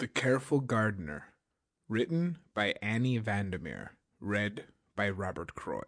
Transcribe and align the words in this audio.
The 0.00 0.08
Careful 0.08 0.60
Gardener, 0.60 1.34
written 1.86 2.38
by 2.54 2.72
Annie 2.80 3.18
Vandermeer, 3.18 3.98
read 4.18 4.64
by 4.96 5.10
Robert 5.10 5.54
Croy. 5.54 5.82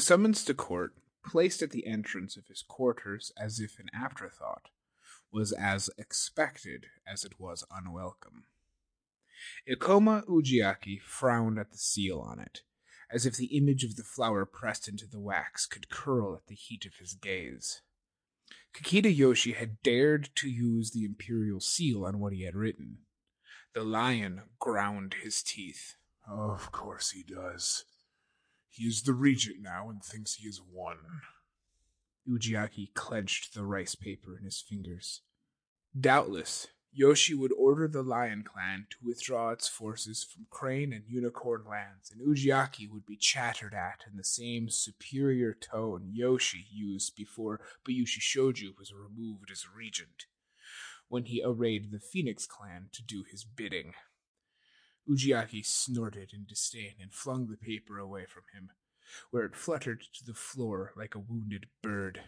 The 0.00 0.06
summons 0.06 0.46
to 0.46 0.54
court, 0.54 0.94
placed 1.26 1.60
at 1.60 1.72
the 1.72 1.86
entrance 1.86 2.34
of 2.38 2.46
his 2.46 2.62
quarters 2.62 3.34
as 3.36 3.60
if 3.60 3.78
an 3.78 3.90
afterthought, 3.92 4.70
was 5.30 5.52
as 5.52 5.90
expected 5.98 6.86
as 7.06 7.22
it 7.22 7.38
was 7.38 7.66
unwelcome. 7.70 8.44
Ikoma 9.68 10.24
Ujiaki 10.24 11.02
frowned 11.02 11.58
at 11.58 11.72
the 11.72 11.76
seal 11.76 12.18
on 12.18 12.40
it, 12.40 12.62
as 13.10 13.26
if 13.26 13.36
the 13.36 13.54
image 13.54 13.84
of 13.84 13.96
the 13.96 14.02
flower 14.02 14.46
pressed 14.46 14.88
into 14.88 15.06
the 15.06 15.20
wax 15.20 15.66
could 15.66 15.90
curl 15.90 16.34
at 16.34 16.46
the 16.46 16.54
heat 16.54 16.86
of 16.86 16.94
his 16.94 17.12
gaze. 17.12 17.82
Kakita 18.72 19.14
Yoshi 19.14 19.52
had 19.52 19.82
dared 19.82 20.30
to 20.36 20.48
use 20.48 20.92
the 20.92 21.04
imperial 21.04 21.60
seal 21.60 22.06
on 22.06 22.18
what 22.18 22.32
he 22.32 22.44
had 22.44 22.56
written. 22.56 23.00
The 23.74 23.84
lion 23.84 24.44
ground 24.58 25.16
his 25.22 25.42
teeth. 25.42 25.96
Of 26.26 26.72
course 26.72 27.10
he 27.10 27.22
does. 27.22 27.84
He 28.70 28.84
is 28.84 29.02
the 29.02 29.12
regent 29.12 29.56
now 29.60 29.90
and 29.90 30.02
thinks 30.02 30.34
he 30.34 30.46
has 30.46 30.60
won. 30.60 30.96
Ujiaki 32.28 32.94
clenched 32.94 33.52
the 33.52 33.64
rice 33.64 33.94
paper 33.94 34.38
in 34.38 34.44
his 34.44 34.60
fingers. 34.60 35.22
Doubtless, 35.98 36.68
Yoshi 36.92 37.34
would 37.34 37.52
order 37.52 37.86
the 37.86 38.02
Lion 38.02 38.42
Clan 38.42 38.86
to 38.90 38.96
withdraw 39.02 39.50
its 39.50 39.68
forces 39.68 40.24
from 40.24 40.46
Crane 40.50 40.92
and 40.92 41.04
Unicorn 41.08 41.64
lands, 41.68 42.10
and 42.10 42.20
Ujiaki 42.20 42.90
would 42.90 43.06
be 43.06 43.16
chattered 43.16 43.74
at 43.74 44.04
in 44.10 44.16
the 44.16 44.24
same 44.24 44.68
superior 44.70 45.52
tone 45.54 46.10
Yoshi 46.12 46.66
used 46.70 47.14
before 47.16 47.60
Bayushi 47.84 48.20
Shoju 48.20 48.76
was 48.78 48.92
removed 48.92 49.50
as 49.50 49.68
regent, 49.68 50.26
when 51.08 51.24
he 51.24 51.42
arrayed 51.44 51.90
the 51.90 52.00
Phoenix 52.00 52.46
Clan 52.46 52.88
to 52.92 53.02
do 53.02 53.24
his 53.28 53.44
bidding. 53.44 53.94
Ujiaki 55.10 55.66
snorted 55.66 56.32
in 56.32 56.44
disdain 56.44 56.94
and 57.00 57.12
flung 57.12 57.48
the 57.48 57.56
paper 57.56 57.98
away 57.98 58.26
from 58.26 58.44
him, 58.54 58.70
where 59.30 59.44
it 59.44 59.56
fluttered 59.56 60.02
to 60.14 60.24
the 60.24 60.34
floor 60.34 60.92
like 60.96 61.16
a 61.16 61.18
wounded 61.18 61.66
bird. 61.82 62.22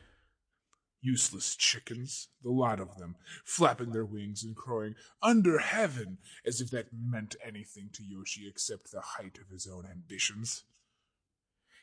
Useless 1.01 1.55
chickens, 1.55 2.29
the 2.43 2.51
lot 2.51 2.81
of 2.81 2.99
them, 2.99 3.17
flapping 3.45 3.93
their 3.93 4.05
wings 4.05 4.43
and 4.43 4.57
crowing, 4.57 4.97
Under 5.23 5.59
heaven! 5.59 6.19
as 6.45 6.61
if 6.61 6.71
that 6.71 6.89
meant 6.93 7.37
anything 7.45 7.91
to 7.93 8.03
Yoshi 8.03 8.49
except 8.49 8.91
the 8.91 9.01
height 9.01 9.39
of 9.39 9.49
his 9.49 9.69
own 9.69 9.87
ambitions. 9.87 10.65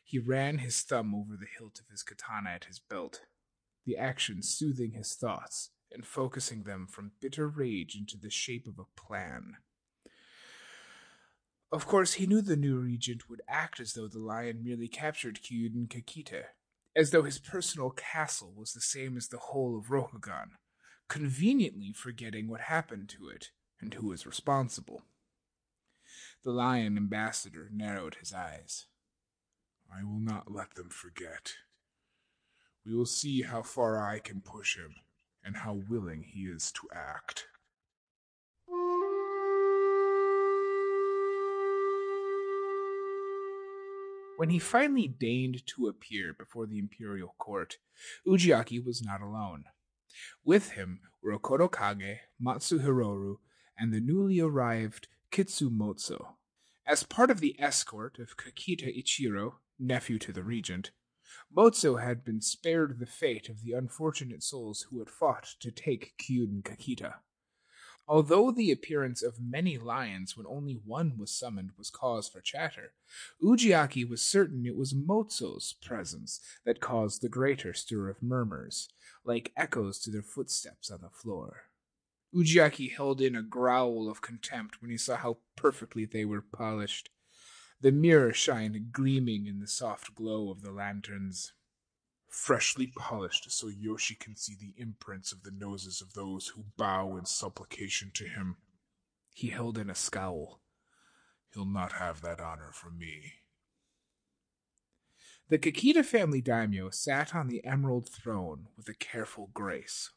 He 0.03 0.19
ran 0.19 0.57
his 0.57 0.81
thumb 0.81 1.15
over 1.15 1.37
the 1.37 1.47
hilt 1.57 1.79
of 1.79 1.87
his 1.89 2.03
katana 2.03 2.49
at 2.49 2.65
his 2.65 2.79
belt, 2.79 3.21
the 3.85 3.95
action 3.95 4.43
soothing 4.43 4.91
his 4.91 5.13
thoughts 5.15 5.69
and 5.91 6.05
focusing 6.05 6.63
them 6.63 6.87
from 6.87 7.13
bitter 7.21 7.47
rage 7.47 7.95
into 7.95 8.17
the 8.17 8.29
shape 8.29 8.67
of 8.67 8.79
a 8.79 8.99
plan. 8.99 9.57
Of 11.71 11.85
course, 11.85 12.13
he 12.13 12.25
knew 12.25 12.41
the 12.41 12.55
new 12.55 12.79
regent 12.79 13.29
would 13.29 13.41
act 13.47 13.79
as 13.79 13.93
though 13.93 14.07
the 14.07 14.19
lion 14.19 14.63
merely 14.63 14.87
captured 14.87 15.41
Kyuden 15.43 15.87
Kakita, 15.87 16.45
as 16.95 17.11
though 17.11 17.23
his 17.23 17.37
personal 17.37 17.91
castle 17.91 18.53
was 18.55 18.73
the 18.73 18.81
same 18.81 19.15
as 19.15 19.27
the 19.27 19.37
whole 19.37 19.77
of 19.77 19.91
Rokugan, 19.91 20.51
conveniently 21.07 21.93
forgetting 21.93 22.47
what 22.47 22.61
happened 22.61 23.07
to 23.09 23.29
it 23.29 23.51
and 23.79 23.93
who 23.93 24.07
was 24.07 24.25
responsible. 24.25 25.03
The 26.43 26.51
lion 26.51 26.97
ambassador 26.97 27.69
narrowed 27.71 28.15
his 28.15 28.33
eyes. 28.33 28.87
I 29.95 30.03
will 30.03 30.19
not 30.19 30.51
let 30.51 30.73
them 30.73 30.89
forget. 30.89 31.53
We 32.83 32.95
will 32.95 33.05
see 33.05 33.43
how 33.43 33.61
far 33.61 34.03
I 34.03 34.17
can 34.17 34.41
push 34.41 34.75
him 34.75 34.95
and 35.43 35.57
how 35.57 35.73
willing 35.87 36.23
he 36.23 36.41
is 36.43 36.71
to 36.71 36.87
act. 36.93 37.48
When 44.39 44.51
he 44.51 44.57
finally 44.59 45.09
deigned 45.09 45.67
to 45.67 45.89
appear 45.89 46.33
before 46.33 46.65
the 46.65 46.79
imperial 46.79 47.35
court, 47.37 47.77
Ujiaki 48.25 48.81
was 48.81 49.03
not 49.03 49.19
alone. 49.19 49.65
With 50.45 50.69
him 50.69 51.01
were 51.21 51.37
Akodo 51.37 51.69
Kage, 51.69 52.19
Matsu 52.39 52.79
Hiroru, 52.79 53.39
and 53.77 53.93
the 53.93 53.99
newly 53.99 54.39
arrived 54.39 55.09
Kitsu 55.29 55.69
Motso. 55.69 56.35
As 56.87 57.03
part 57.03 57.29
of 57.29 57.41
the 57.41 57.57
escort 57.59 58.17
of 58.17 58.37
Kakita 58.37 58.87
Ichiro, 58.97 59.55
nephew 59.77 60.17
to 60.19 60.31
the 60.31 60.45
regent, 60.45 60.91
Motso 61.53 62.01
had 62.01 62.23
been 62.23 62.39
spared 62.39 62.99
the 62.99 63.05
fate 63.05 63.49
of 63.49 63.61
the 63.61 63.73
unfortunate 63.73 64.41
souls 64.41 64.85
who 64.89 64.99
had 64.99 65.09
fought 65.09 65.53
to 65.59 65.69
take 65.69 66.13
Kyuden 66.17 66.63
Kakita. 66.63 67.15
Although 68.09 68.49
the 68.49 68.71
appearance 68.71 69.21
of 69.21 69.39
many 69.39 69.77
lions 69.77 70.35
when 70.35 70.47
only 70.47 70.81
one 70.83 71.15
was 71.15 71.29
summoned 71.29 71.73
was 71.77 71.91
cause 71.91 72.27
for 72.27 72.41
chatter, 72.41 72.93
Ujiaki 73.39 74.03
was 74.03 74.19
certain 74.19 74.65
it 74.65 74.75
was 74.75 74.95
Motso's 74.95 75.73
presence 75.73 76.41
that 76.65 76.79
caused 76.79 77.21
the 77.21 77.29
greater 77.29 77.71
stir 77.71 78.09
of 78.09 78.23
murmurs, 78.23 78.89
like 79.23 79.53
echoes 79.55 79.99
to 79.99 80.09
their 80.09 80.23
footsteps 80.23 80.89
on 80.89 81.01
the 81.01 81.11
floor. 81.11 81.65
Ujiaki 82.33 82.91
held 82.91 83.21
in 83.21 83.35
a 83.35 83.43
growl 83.43 84.09
of 84.09 84.23
contempt 84.23 84.81
when 84.81 84.89
he 84.89 84.97
saw 84.97 85.15
how 85.15 85.37
perfectly 85.55 86.05
they 86.05 86.25
were 86.25 86.41
polished, 86.41 87.11
the 87.79 87.91
mirror 87.91 88.33
shine 88.33 88.89
gleaming 88.91 89.45
in 89.45 89.59
the 89.59 89.67
soft 89.67 90.15
glow 90.15 90.49
of 90.49 90.63
the 90.63 90.71
lanterns 90.71 91.53
freshly 92.29 92.87
polished 92.87 93.51
so 93.51 93.67
Yoshi 93.67 94.15
can 94.15 94.35
see 94.35 94.55
the 94.59 94.73
imprints 94.81 95.31
of 95.31 95.43
the 95.43 95.51
noses 95.51 96.01
of 96.01 96.13
those 96.13 96.47
who 96.47 96.65
bow 96.77 97.17
in 97.17 97.25
supplication 97.25 98.11
to 98.13 98.25
him. 98.25 98.57
He 99.33 99.49
held 99.49 99.77
in 99.77 99.89
a 99.89 99.95
scowl. 99.95 100.61
He'll 101.53 101.65
not 101.65 101.93
have 101.93 102.21
that 102.21 102.39
honor 102.39 102.71
from 102.71 102.97
me. 102.97 103.33
The 105.49 105.57
Kakita 105.57 106.05
family 106.05 106.41
daimyo 106.41 106.91
sat 106.91 107.33
on 107.33 107.47
the 107.47 107.65
emerald 107.65 108.07
throne 108.07 108.67
with 108.77 108.87
a 108.87 108.93
careful 108.93 109.49
grace. 109.53 110.11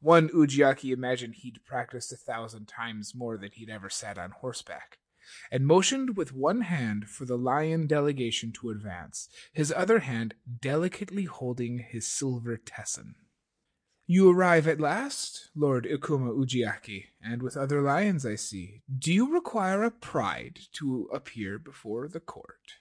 One 0.00 0.28
Ujiaki 0.28 0.92
imagined 0.92 1.34
he'd 1.36 1.64
practiced 1.64 2.12
a 2.12 2.16
thousand 2.16 2.66
times 2.66 3.12
more 3.14 3.36
than 3.36 3.50
he'd 3.52 3.68
ever 3.68 3.90
sat 3.90 4.16
on 4.16 4.30
horseback 4.30 4.98
and 5.50 5.66
motioned 5.66 6.16
with 6.16 6.32
one 6.32 6.62
hand 6.62 7.08
for 7.08 7.24
the 7.24 7.38
lion 7.38 7.86
delegation 7.86 8.52
to 8.52 8.70
advance, 8.70 9.28
his 9.52 9.72
other 9.72 10.00
hand 10.00 10.34
delicately 10.60 11.24
holding 11.24 11.78
his 11.78 12.06
silver 12.06 12.56
tessen. 12.56 13.14
You 14.08 14.30
arrive 14.30 14.68
at 14.68 14.80
last, 14.80 15.50
Lord 15.56 15.84
Ikoma 15.84 16.30
Ujiaki, 16.32 17.06
and 17.20 17.42
with 17.42 17.56
other 17.56 17.82
lions 17.82 18.24
I 18.24 18.36
see. 18.36 18.82
Do 18.96 19.12
you 19.12 19.32
require 19.32 19.82
a 19.82 19.90
pride 19.90 20.60
to 20.74 21.08
appear 21.12 21.58
before 21.58 22.06
the 22.06 22.20
court? 22.20 22.74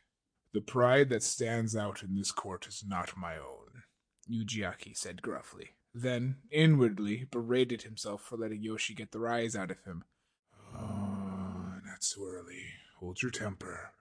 The 0.54 0.62
pride 0.62 1.10
that 1.10 1.24
stands 1.24 1.76
out 1.76 2.04
in 2.04 2.16
this 2.16 2.32
court 2.32 2.68
is 2.68 2.84
not 2.88 3.18
my 3.18 3.38
own, 3.38 3.84
Ujiaki 4.32 4.96
said 4.96 5.24
gruffly. 5.24 5.72
Then, 5.96 6.38
inwardly, 6.52 7.26
berated 7.32 7.82
himself 7.82 8.22
for 8.22 8.38
letting 8.38 8.62
Yoshi 8.62 8.94
get 8.94 9.12
the 9.12 9.20
rise 9.20 9.56
out 9.56 9.72
of 9.72 9.82
him. 9.84 10.04
Not 11.96 12.04
so 12.04 12.28
early. 12.28 12.74
Hold 13.00 13.22
your 13.22 13.32
temper. 13.32 13.92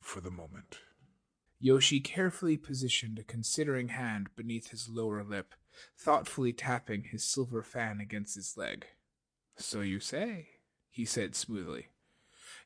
For 0.00 0.22
the 0.22 0.30
moment. 0.30 0.78
Yoshi 1.60 2.00
carefully 2.00 2.56
positioned 2.56 3.18
a 3.18 3.22
considering 3.22 3.88
hand 3.88 4.28
beneath 4.34 4.70
his 4.70 4.88
lower 4.88 5.22
lip, 5.22 5.54
thoughtfully 5.98 6.54
tapping 6.54 7.02
his 7.04 7.22
silver 7.22 7.62
fan 7.62 8.00
against 8.00 8.36
his 8.36 8.56
leg. 8.56 8.86
So 9.54 9.82
you 9.82 10.00
say, 10.00 10.48
he 10.88 11.04
said 11.04 11.34
smoothly. 11.34 11.88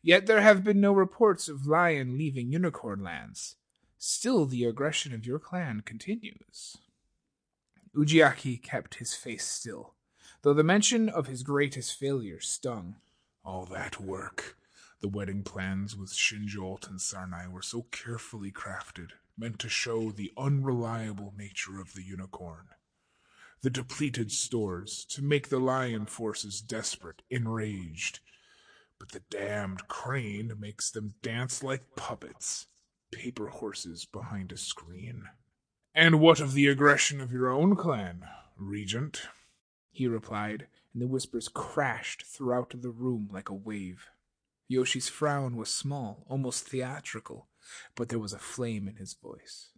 Yet 0.03 0.27
there 0.27 0.41
have 0.41 0.63
been 0.63 0.81
no 0.81 0.93
reports 0.93 1.49
of 1.49 1.67
lion 1.67 2.17
leaving 2.17 2.53
unicorn 2.53 3.03
lands. 3.03 3.57
Still, 3.99 4.47
the 4.47 4.67
aggression 4.67 5.13
of 5.13 5.27
your 5.27 5.41
clan 5.41 5.81
continues. 5.85 6.77
Ujiaki 7.93 8.63
kept 8.63 9.01
his 9.01 9.15
face 9.15 9.49
still, 9.49 9.95
though 10.43 10.55
the 10.55 10.63
mention 10.63 11.09
of 11.09 11.27
his 11.27 11.43
greatest 11.43 11.99
failure 11.99 12.39
stung. 12.39 12.99
All 13.49 13.65
that 13.65 13.99
work, 13.99 14.59
the 15.01 15.09
wedding 15.09 15.43
plans 15.43 15.97
with 15.97 16.13
Shinjo 16.13 16.59
Altansarnai 16.59 17.51
were 17.51 17.63
so 17.63 17.87
carefully 17.91 18.53
crafted, 18.53 19.13
meant 19.39 19.59
to 19.61 19.71
show 19.71 20.11
the 20.11 20.31
unreliable 20.37 21.33
nature 21.35 21.81
of 21.81 21.95
the 21.95 22.03
unicorn. 22.03 22.67
The 23.63 23.71
depleted 23.71 24.31
stores, 24.33 25.03
to 25.07 25.23
make 25.23 25.49
the 25.49 25.59
lion 25.59 26.05
forces 26.05 26.61
desperate, 26.61 27.23
enraged. 27.31 28.21
But 28.99 29.13
the 29.13 29.23
damned 29.31 29.89
crane 29.89 30.53
makes 30.61 30.91
them 30.91 31.15
dance 31.23 31.63
like 31.63 31.97
puppets. 31.97 32.67
paper 33.11 33.49
horses 33.49 34.05
behind 34.05 34.53
a 34.53 34.59
screen. 34.59 35.25
And 35.95 36.21
what 36.21 36.39
of 36.39 36.53
the 36.53 36.67
aggression 36.67 37.23
of 37.23 37.33
your 37.33 37.49
own 37.49 37.77
clan, 37.77 38.27
Regent? 38.59 39.23
He 39.91 40.07
replied, 40.07 40.67
and 40.99 41.09
the 41.09 41.13
whispers 41.13 41.47
crashed 41.47 42.25
throughout 42.27 42.75
the 42.75 42.91
room 42.91 43.29
like 43.33 43.49
a 43.49 43.55
wave. 43.55 44.07
Yoshi's 44.67 45.09
frown 45.09 45.57
was 45.57 45.71
small, 45.71 46.25
almost 46.29 46.69
theatrical, 46.69 47.47
but 47.95 48.09
there 48.09 48.19
was 48.19 48.33
a 48.33 48.39
flame 48.39 48.89
in 48.89 48.97
his 48.97 49.15
voice. 49.15 49.71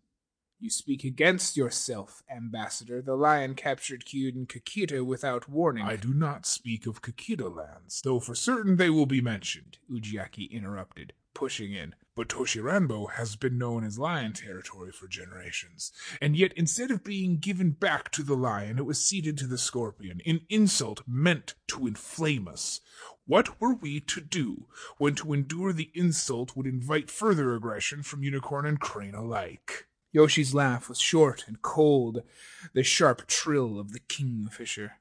You 0.59 0.71
speak 0.71 1.05
against 1.05 1.59
yourself, 1.59 2.23
Ambassador. 2.35 3.03
The 3.03 3.17
lion 3.17 3.55
captured 3.55 4.07
Kyuden 4.07 4.47
Kakita 4.47 5.05
without 5.05 5.47
warning. 5.47 5.85
I 5.85 5.97
do 5.97 6.15
not 6.15 6.47
speak 6.47 6.87
of 6.87 7.03
Kakita 7.03 7.55
lands, 7.55 8.01
though 8.03 8.21
for 8.21 8.35
certain 8.35 8.77
they 8.77 8.89
will 8.89 9.05
be 9.05 9.21
mentioned, 9.21 9.77
Ujiaki 9.93 10.51
interrupted, 10.51 11.13
pushing 11.35 11.75
in. 11.75 11.95
But 12.17 12.29
Toshi 12.29 12.61
Ranbo 12.61 13.13
has 13.13 13.37
been 13.37 13.57
known 13.57 13.85
as 13.85 13.99
lion 13.99 14.33
territory 14.33 14.91
for 14.91 15.07
generations, 15.07 15.93
and 16.21 16.37
yet 16.37 16.53
instead 16.55 16.91
of 16.91 17.05
being 17.05 17.39
given 17.39 17.71
back 17.71 18.11
to 18.13 18.23
the 18.23 18.35
lion, 18.35 18.79
it 18.79 18.85
was 18.85 19.05
ceded 19.05 19.39
to 19.39 19.47
the 19.47 19.57
scorpion, 19.57 20.21
an 20.27 20.41
insult 20.49 21.03
meant 21.07 21.55
to 21.69 21.87
inflame 21.87 22.49
us. 22.49 22.81
What 23.27 23.61
were 23.61 23.75
we 23.75 24.01
to 24.01 24.21
do 24.21 24.67
when 24.99 25.15
to 25.15 25.33
endure 25.33 25.73
the 25.73 25.91
insult 25.95 26.57
would 26.57 26.67
invite 26.67 27.11
further 27.11 27.55
aggression 27.55 28.03
from 28.03 28.25
unicorn 28.25 28.67
and 28.67 28.81
crane 28.81 29.15
alike? 29.15 29.87
Yoshi's 30.13 30.53
laugh 30.53 30.89
was 30.89 30.99
short 30.99 31.45
and 31.47 31.63
cold, 31.63 32.25
the 32.73 32.83
sharp 32.83 33.29
trill 33.29 33.79
of 33.79 33.93
the 33.93 34.01
kingfisher. 34.01 34.95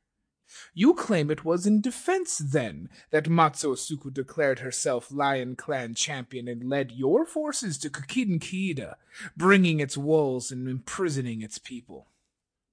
You 0.73 0.93
claim 0.93 1.29
it 1.29 1.45
was 1.45 1.67
in 1.67 1.81
defense, 1.81 2.37
then, 2.37 2.89
that 3.11 3.29
Matsu 3.29 3.75
Tsuko 3.75 4.13
declared 4.13 4.59
herself 4.59 5.11
Lion 5.11 5.55
Clan 5.55 5.93
champion 5.93 6.47
and 6.47 6.69
led 6.69 6.91
your 6.91 7.25
forces 7.25 7.77
to 7.79 7.89
Kyuden 7.89 8.39
Kakita, 8.39 8.95
bringing 9.37 9.79
its 9.79 9.97
walls 9.97 10.51
and 10.51 10.67
imprisoning 10.67 11.41
its 11.41 11.57
people. 11.57 12.07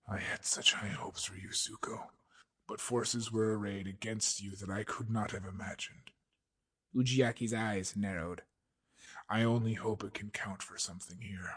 I 0.08 0.18
had 0.18 0.44
such 0.44 0.72
high 0.72 0.88
hopes 0.88 1.24
for 1.24 1.36
you, 1.36 1.48
Tsuko, 1.48 2.08
but 2.66 2.80
forces 2.80 3.32
were 3.32 3.58
arrayed 3.58 3.86
against 3.86 4.42
you 4.42 4.52
that 4.56 4.70
I 4.70 4.84
could 4.84 5.10
not 5.10 5.32
have 5.32 5.44
imagined. 5.44 6.10
Ujiaki's 6.94 7.52
eyes 7.52 7.94
narrowed. 7.96 8.42
I 9.28 9.42
only 9.42 9.74
hope 9.74 10.04
it 10.04 10.14
can 10.14 10.30
count 10.30 10.62
for 10.62 10.78
something 10.78 11.20
here. 11.20 11.56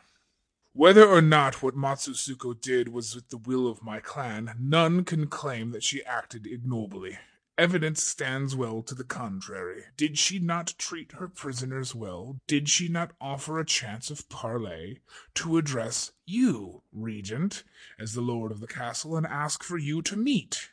Whether 0.80 1.06
or 1.06 1.22
not 1.22 1.62
what 1.62 1.76
Matsu 1.76 2.14
Tsuko 2.14 2.54
did 2.54 2.88
was 2.88 3.14
with 3.14 3.28
the 3.28 3.38
will 3.38 3.68
of 3.68 3.84
my 3.84 4.00
clan, 4.00 4.56
none 4.58 5.04
can 5.04 5.28
claim 5.28 5.72
that 5.72 5.84
she 5.84 6.02
acted 6.06 6.48
ignobly. 6.48 7.20
Evidence 7.58 8.02
stands 8.02 8.56
well 8.56 8.82
to 8.84 8.96
the 8.96 9.04
contrary. 9.04 9.84
Did 9.98 10.18
she 10.18 10.40
not 10.40 10.76
treat 10.78 11.12
her 11.12 11.28
prisoners 11.28 11.94
well? 11.94 12.40
Did 12.48 12.70
she 12.70 12.88
not 12.88 13.12
offer 13.20 13.60
a 13.60 13.66
chance 13.66 14.10
of 14.10 14.30
parley 14.30 15.02
to 15.34 15.58
address 15.58 16.14
you, 16.26 16.84
Regent, 16.94 17.66
as 18.00 18.14
the 18.14 18.22
lord 18.22 18.50
of 18.50 18.62
the 18.62 18.66
castle, 18.66 19.18
and 19.18 19.28
ask 19.28 19.62
for 19.66 19.78
you 19.78 20.02
to 20.04 20.16
meet? 20.16 20.70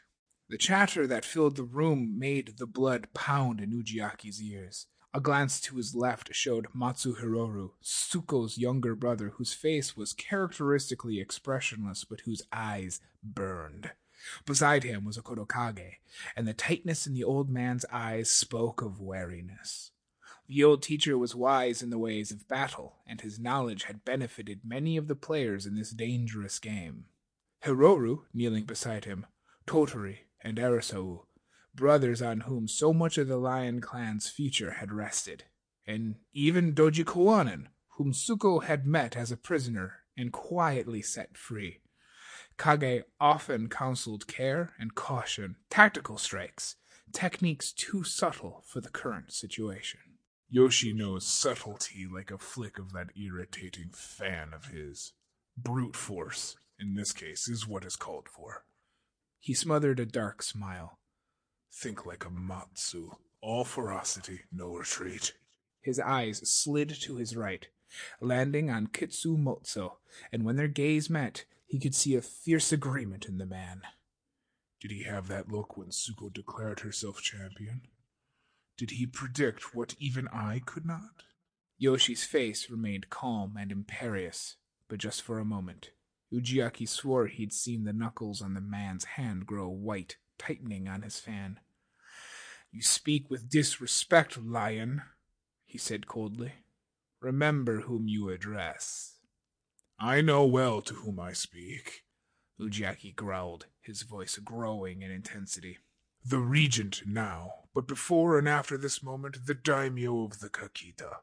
The 0.48 0.56
chatter 0.56 1.08
that 1.08 1.24
filled 1.24 1.56
the 1.56 1.64
room 1.64 2.16
made 2.16 2.58
the 2.58 2.68
blood 2.68 3.08
pound 3.12 3.60
in 3.60 3.72
Ujiaki's 3.72 4.40
ears. 4.40 4.86
A 5.16 5.20
glance 5.20 5.62
to 5.62 5.76
his 5.76 5.94
left 5.94 6.34
showed 6.34 6.66
Matsuhiroru, 6.74 7.70
Tsuko's 7.82 8.58
younger 8.58 8.94
brother, 8.94 9.30
whose 9.36 9.54
face 9.54 9.96
was 9.96 10.12
characteristically 10.12 11.20
expressionless 11.20 12.04
but 12.04 12.20
whose 12.20 12.42
eyes 12.52 13.00
burned. 13.22 13.92
Beside 14.44 14.84
him 14.84 15.06
was 15.06 15.16
Akodo 15.16 15.48
Kage, 15.48 16.00
and 16.36 16.46
the 16.46 16.52
tightness 16.52 17.06
in 17.06 17.14
the 17.14 17.24
old 17.24 17.48
man's 17.48 17.86
eyes 17.90 18.30
spoke 18.30 18.82
of 18.82 19.00
wariness. 19.00 19.90
The 20.48 20.62
old 20.62 20.82
teacher 20.82 21.16
was 21.16 21.34
wise 21.34 21.80
in 21.80 21.88
the 21.88 21.98
ways 21.98 22.30
of 22.30 22.46
battle, 22.46 22.96
and 23.06 23.22
his 23.22 23.38
knowledge 23.38 23.84
had 23.84 24.04
benefited 24.04 24.66
many 24.66 24.98
of 24.98 25.08
the 25.08 25.16
players 25.16 25.64
in 25.64 25.76
this 25.76 25.92
dangerous 25.92 26.58
game. 26.58 27.06
Hiroru, 27.62 28.24
kneeling 28.34 28.64
beside 28.64 29.06
him, 29.06 29.24
Toturi, 29.66 30.26
and 30.42 30.58
Arasou 30.58 31.25
brothers 31.76 32.22
on 32.22 32.40
whom 32.40 32.66
so 32.66 32.92
much 32.92 33.18
of 33.18 33.28
the 33.28 33.36
Lion 33.36 33.80
clan's 33.80 34.28
future 34.28 34.72
had 34.72 34.92
rested, 34.92 35.44
and 35.86 36.16
even 36.32 36.74
Doji 36.74 37.04
Kuwanan, 37.04 37.66
whom 37.96 38.12
Tsuko 38.12 38.64
had 38.64 38.86
met 38.86 39.16
as 39.16 39.30
a 39.30 39.36
prisoner 39.36 40.00
and 40.16 40.32
quietly 40.32 41.02
set 41.02 41.36
free. 41.36 41.80
Kage 42.58 43.04
often 43.20 43.68
counseled 43.68 44.26
care 44.26 44.72
and 44.78 44.94
caution, 44.94 45.56
tactical 45.70 46.16
strikes, 46.16 46.76
techniques 47.12 47.72
too 47.72 48.02
subtle 48.02 48.64
for 48.66 48.80
the 48.80 48.88
current 48.88 49.32
situation. 49.32 50.00
Yoshi 50.48 50.92
knows 50.92 51.26
subtlety 51.26 52.06
like 52.06 52.30
a 52.30 52.38
flick 52.38 52.78
of 52.78 52.92
that 52.92 53.10
irritating 53.16 53.90
fan 53.92 54.52
of 54.54 54.66
his. 54.66 55.12
Brute 55.56 55.96
force, 55.96 56.56
in 56.78 56.94
this 56.94 57.12
case, 57.12 57.48
is 57.48 57.66
what 57.66 57.84
is 57.84 57.96
called 57.96 58.28
for. 58.28 58.64
He 59.40 59.54
smothered 59.54 60.00
a 60.00 60.06
dark 60.06 60.42
smile. 60.42 60.98
Think 61.78 62.06
like 62.06 62.24
a 62.24 62.30
Matsu. 62.30 63.10
All 63.42 63.62
ferocity, 63.62 64.40
no 64.50 64.74
retreat. 64.74 65.34
His 65.82 66.00
eyes 66.00 66.38
slid 66.48 66.88
to 67.02 67.16
his 67.16 67.36
right, 67.36 67.68
landing 68.18 68.70
on 68.70 68.86
Kitsu 68.86 69.36
Motso, 69.36 69.96
and 70.32 70.46
when 70.46 70.56
their 70.56 70.68
gaze 70.68 71.10
met, 71.10 71.44
he 71.66 71.78
could 71.78 71.94
see 71.94 72.14
a 72.14 72.22
fierce 72.22 72.72
agreement 72.72 73.26
in 73.26 73.36
the 73.36 73.44
man. 73.44 73.82
Did 74.80 74.90
he 74.90 75.02
have 75.02 75.28
that 75.28 75.52
look 75.52 75.76
when 75.76 75.88
Tsuko 75.88 76.32
declared 76.32 76.80
herself 76.80 77.20
champion? 77.20 77.82
Did 78.78 78.92
he 78.92 79.04
predict 79.04 79.74
what 79.74 79.96
even 79.98 80.28
I 80.28 80.62
could 80.64 80.86
not? 80.86 81.24
Yoshi's 81.76 82.24
face 82.24 82.70
remained 82.70 83.10
calm 83.10 83.58
and 83.60 83.70
imperious, 83.70 84.56
but 84.88 84.98
just 84.98 85.20
for 85.20 85.38
a 85.38 85.44
moment. 85.44 85.90
Ujiaki 86.32 86.88
swore 86.88 87.26
he'd 87.26 87.52
seen 87.52 87.84
the 87.84 87.92
knuckles 87.92 88.40
on 88.40 88.54
the 88.54 88.62
man's 88.62 89.04
hand 89.04 89.46
grow 89.46 89.68
white, 89.68 90.16
tightening 90.38 90.88
on 90.88 91.02
his 91.02 91.20
fan. 91.20 91.60
You 92.76 92.82
speak 92.82 93.30
with 93.30 93.48
disrespect, 93.48 94.36
lion, 94.36 95.00
he 95.64 95.78
said 95.78 96.06
coldly. 96.06 96.52
Remember 97.22 97.80
whom 97.80 98.06
you 98.06 98.28
address. 98.28 99.16
I 99.98 100.20
know 100.20 100.44
well 100.44 100.82
to 100.82 100.92
whom 100.92 101.18
I 101.18 101.32
speak, 101.32 102.04
Ujiaki 102.60 103.16
growled, 103.16 103.64
his 103.80 104.02
voice 104.02 104.36
growing 104.36 105.00
in 105.00 105.10
intensity. 105.10 105.78
The 106.22 106.40
regent 106.40 107.00
now, 107.06 107.52
but 107.72 107.88
before 107.88 108.38
and 108.38 108.46
after 108.46 108.76
this 108.76 109.02
moment, 109.02 109.46
the 109.46 109.54
daimyo 109.54 110.24
of 110.24 110.40
the 110.40 110.50
Kakita, 110.50 111.20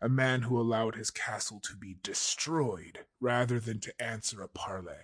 a 0.00 0.08
man 0.08 0.42
who 0.42 0.60
allowed 0.60 0.94
his 0.94 1.10
castle 1.10 1.58
to 1.64 1.74
be 1.74 1.96
destroyed 2.00 3.00
rather 3.20 3.58
than 3.58 3.80
to 3.80 4.00
answer 4.00 4.40
a 4.40 4.46
parley. 4.46 5.02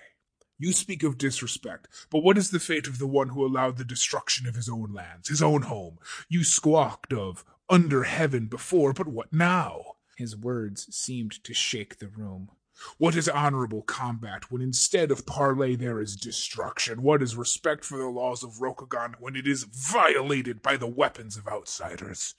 You 0.60 0.72
speak 0.72 1.04
of 1.04 1.18
disrespect, 1.18 1.86
but 2.10 2.24
what 2.24 2.36
is 2.36 2.50
the 2.50 2.58
fate 2.58 2.88
of 2.88 2.98
the 2.98 3.06
one 3.06 3.28
who 3.28 3.46
allowed 3.46 3.76
the 3.76 3.84
destruction 3.84 4.48
of 4.48 4.56
his 4.56 4.68
own 4.68 4.92
lands, 4.92 5.28
his 5.28 5.40
own 5.40 5.62
home? 5.62 5.98
You 6.28 6.42
squawked 6.42 7.12
of 7.12 7.44
under 7.70 8.02
heaven 8.02 8.46
before, 8.46 8.92
but 8.92 9.06
what 9.06 9.32
now? 9.32 9.94
His 10.16 10.34
words 10.34 10.92
seemed 10.92 11.44
to 11.44 11.54
shake 11.54 11.98
the 11.98 12.08
room. 12.08 12.50
What 12.96 13.14
is 13.14 13.28
honorable 13.28 13.82
combat 13.82 14.50
when 14.50 14.60
instead 14.60 15.12
of 15.12 15.26
parley 15.26 15.76
there 15.76 16.00
is 16.00 16.16
destruction? 16.16 17.02
What 17.02 17.22
is 17.22 17.36
respect 17.36 17.84
for 17.84 17.96
the 17.96 18.08
laws 18.08 18.42
of 18.42 18.60
Rokugan 18.60 19.14
when 19.20 19.36
it 19.36 19.46
is 19.46 19.62
violated 19.62 20.60
by 20.60 20.76
the 20.76 20.88
weapons 20.88 21.36
of 21.36 21.46
outsiders? 21.46 22.34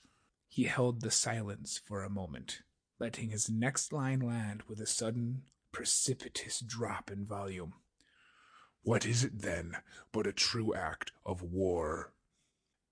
He 0.46 0.64
held 0.64 1.00
the 1.00 1.10
silence 1.10 1.80
for 1.86 2.02
a 2.02 2.10
moment, 2.10 2.60
letting 2.98 3.30
his 3.30 3.48
next 3.48 3.94
line 3.94 4.20
land 4.20 4.64
with 4.68 4.78
a 4.78 4.86
sudden, 4.86 5.42
precipitous 5.72 6.60
drop 6.60 7.10
in 7.10 7.24
volume. 7.24 7.74
What 8.82 9.04
is 9.04 9.24
it 9.24 9.42
then 9.42 9.76
but 10.12 10.26
a 10.26 10.32
true 10.32 10.74
act 10.74 11.12
of 11.24 11.42
war? 11.42 12.12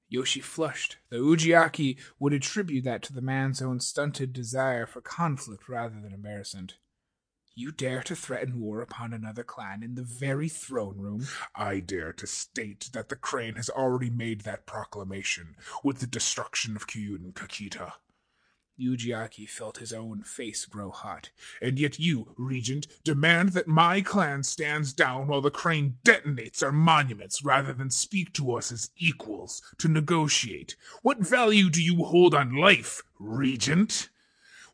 Yoshi 0.09 0.40
flushed, 0.40 0.99
though 1.11 1.23
Ujiaki 1.23 1.99
would 2.18 2.33
attribute 2.33 2.85
that 2.85 3.02
to 3.04 3.12
the 3.12 3.21
man's 3.21 3.61
own 3.61 3.80
stunted 3.80 4.33
desire 4.33 4.87
for 4.87 5.00
conflict 5.00 5.68
rather 5.68 6.00
than 6.00 6.12
embarrassment. 6.12 6.78
You 7.54 7.73
dare 7.73 8.02
to 8.04 8.14
threaten 8.14 8.61
war 8.61 8.80
upon 8.80 9.12
another 9.12 9.42
clan 9.42 9.83
in 9.83 9.97
the 9.97 10.02
very 10.02 10.49
throne 10.49 10.99
room? 10.99 11.26
I 11.54 11.80
dare 11.80 12.12
to 12.12 12.26
state 12.26 12.90
that 12.92 13.09
the 13.09 13.16
crane 13.16 13.57
has 13.57 13.68
already 13.68 14.11
made 14.11 14.42
that 14.42 14.64
proclamation 14.64 15.57
with 15.83 15.99
the 15.99 16.07
destruction 16.07 16.76
of 16.76 16.87
Kyuden 16.87 17.33
Kakita. 17.33 17.95
Ujiaki 18.80 19.49
felt 19.49 19.78
his 19.78 19.92
own 19.92 20.23
face 20.23 20.64
grow 20.64 20.90
hot. 20.90 21.30
And 21.61 21.78
yet 21.78 21.99
you, 21.99 22.35
Regent, 22.37 22.87
demand 23.04 23.50
that 23.50 23.66
my 23.66 24.00
clan 24.00 24.42
stands 24.42 24.92
down 24.92 25.26
while 25.26 25.40
the 25.40 25.50
crane 25.50 25.97
detonates 26.04 26.62
our 26.62 26.73
monuments 26.73 27.44
rather 27.44 27.73
than 27.73 27.90
speak 27.90 28.32
to 28.35 28.54
us 28.54 28.70
as 28.70 28.90
equals 28.97 29.62
to 29.78 29.88
negotiate. 29.88 30.76
What 31.02 31.18
value 31.18 31.70
do 31.70 31.82
you 31.82 32.04
hold 32.04 32.35
on 32.35 32.54
life, 32.54 33.02
Regent? 33.18 34.08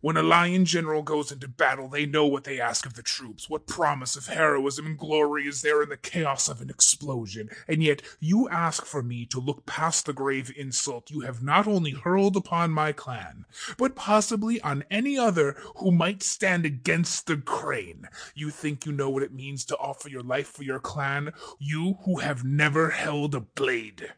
When 0.04 0.18
a 0.18 0.23
lion 0.23 0.66
general 0.66 1.00
goes 1.02 1.32
into 1.32 1.49
battle, 1.49 1.88
they 1.88 2.04
know 2.04 2.26
what 2.26 2.44
they 2.44 2.61
ask 2.61 2.84
of 2.84 2.92
the 2.92 3.02
troops. 3.02 3.49
What 3.49 3.66
promise 3.66 4.16
of 4.16 4.26
heroism 4.26 4.84
and 4.84 4.99
glory 4.99 5.46
is 5.46 5.62
there 5.62 5.82
in 5.82 5.88
the 5.88 5.96
chaos 5.96 6.46
of 6.46 6.61
an 6.61 6.68
explosion? 6.68 7.49
And 7.66 7.82
yet 7.82 8.02
you 8.20 8.46
ask 8.50 8.84
for 8.84 9.02
me 9.02 9.25
to 9.25 9.40
look 9.40 9.64
past 9.64 10.04
the 10.04 10.12
grave 10.12 10.52
insult 10.58 11.11
you 11.11 11.20
have 11.20 11.42
not 11.42 11.66
only 11.66 11.92
hurled 11.92 12.37
upon 12.37 12.70
my 12.70 12.92
clan, 12.92 13.46
but 13.78 13.96
possibly 13.96 14.61
on 14.61 14.84
any 14.90 15.16
other 15.16 15.56
who 15.76 15.90
might 15.90 16.23
stand 16.23 16.66
against 16.66 17.26
the 17.26 17.38
crane. 17.38 18.06
You 18.34 18.50
think 18.50 18.84
you 18.84 18.92
know 18.92 19.08
what 19.08 19.23
it 19.23 19.32
means 19.32 19.64
to 19.64 19.78
offer 19.78 20.11
your 20.11 20.23
life 20.23 20.49
for 20.49 20.64
your 20.64 20.80
clan, 20.80 21.32
you 21.58 21.96
who 22.04 22.18
have 22.18 22.44
never 22.44 22.90
held 22.90 23.34
a 23.34 23.40
blade. 23.40 24.12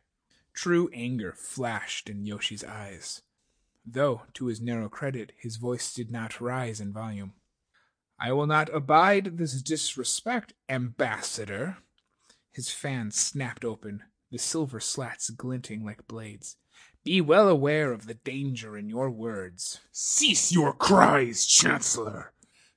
True 0.52 0.90
anger 0.92 1.32
flashed 1.32 2.10
in 2.10 2.26
Yoshi's 2.26 2.64
eyes 2.64 3.22
though, 3.86 4.22
to 4.34 4.46
his 4.46 4.60
narrow 4.60 4.88
credit, 4.88 5.32
his 5.38 5.56
voice 5.56 5.94
did 5.94 6.10
not 6.10 6.40
rise 6.40 6.80
in 6.80 6.92
volume. 6.92 7.34
I 8.18 8.32
will 8.32 8.46
not 8.46 8.74
abide 8.74 9.36
this 9.36 9.60
disrespect, 9.62 10.54
ambassador. 10.68 11.78
His 12.52 12.70
fan 12.70 13.10
snapped 13.10 13.64
open, 13.64 14.02
the 14.30 14.38
silver 14.38 14.80
slats 14.80 15.30
glinting 15.30 15.84
like 15.84 16.08
blades. 16.08 16.56
Be 17.04 17.20
well 17.20 17.48
aware 17.48 17.92
of 17.92 18.06
the 18.06 18.14
danger 18.14 18.76
in 18.76 18.88
your 18.88 19.10
words. 19.10 19.80
Cease 19.92 20.50
your 20.50 20.72
cries, 20.72 21.46
Chancellor! 21.46 22.32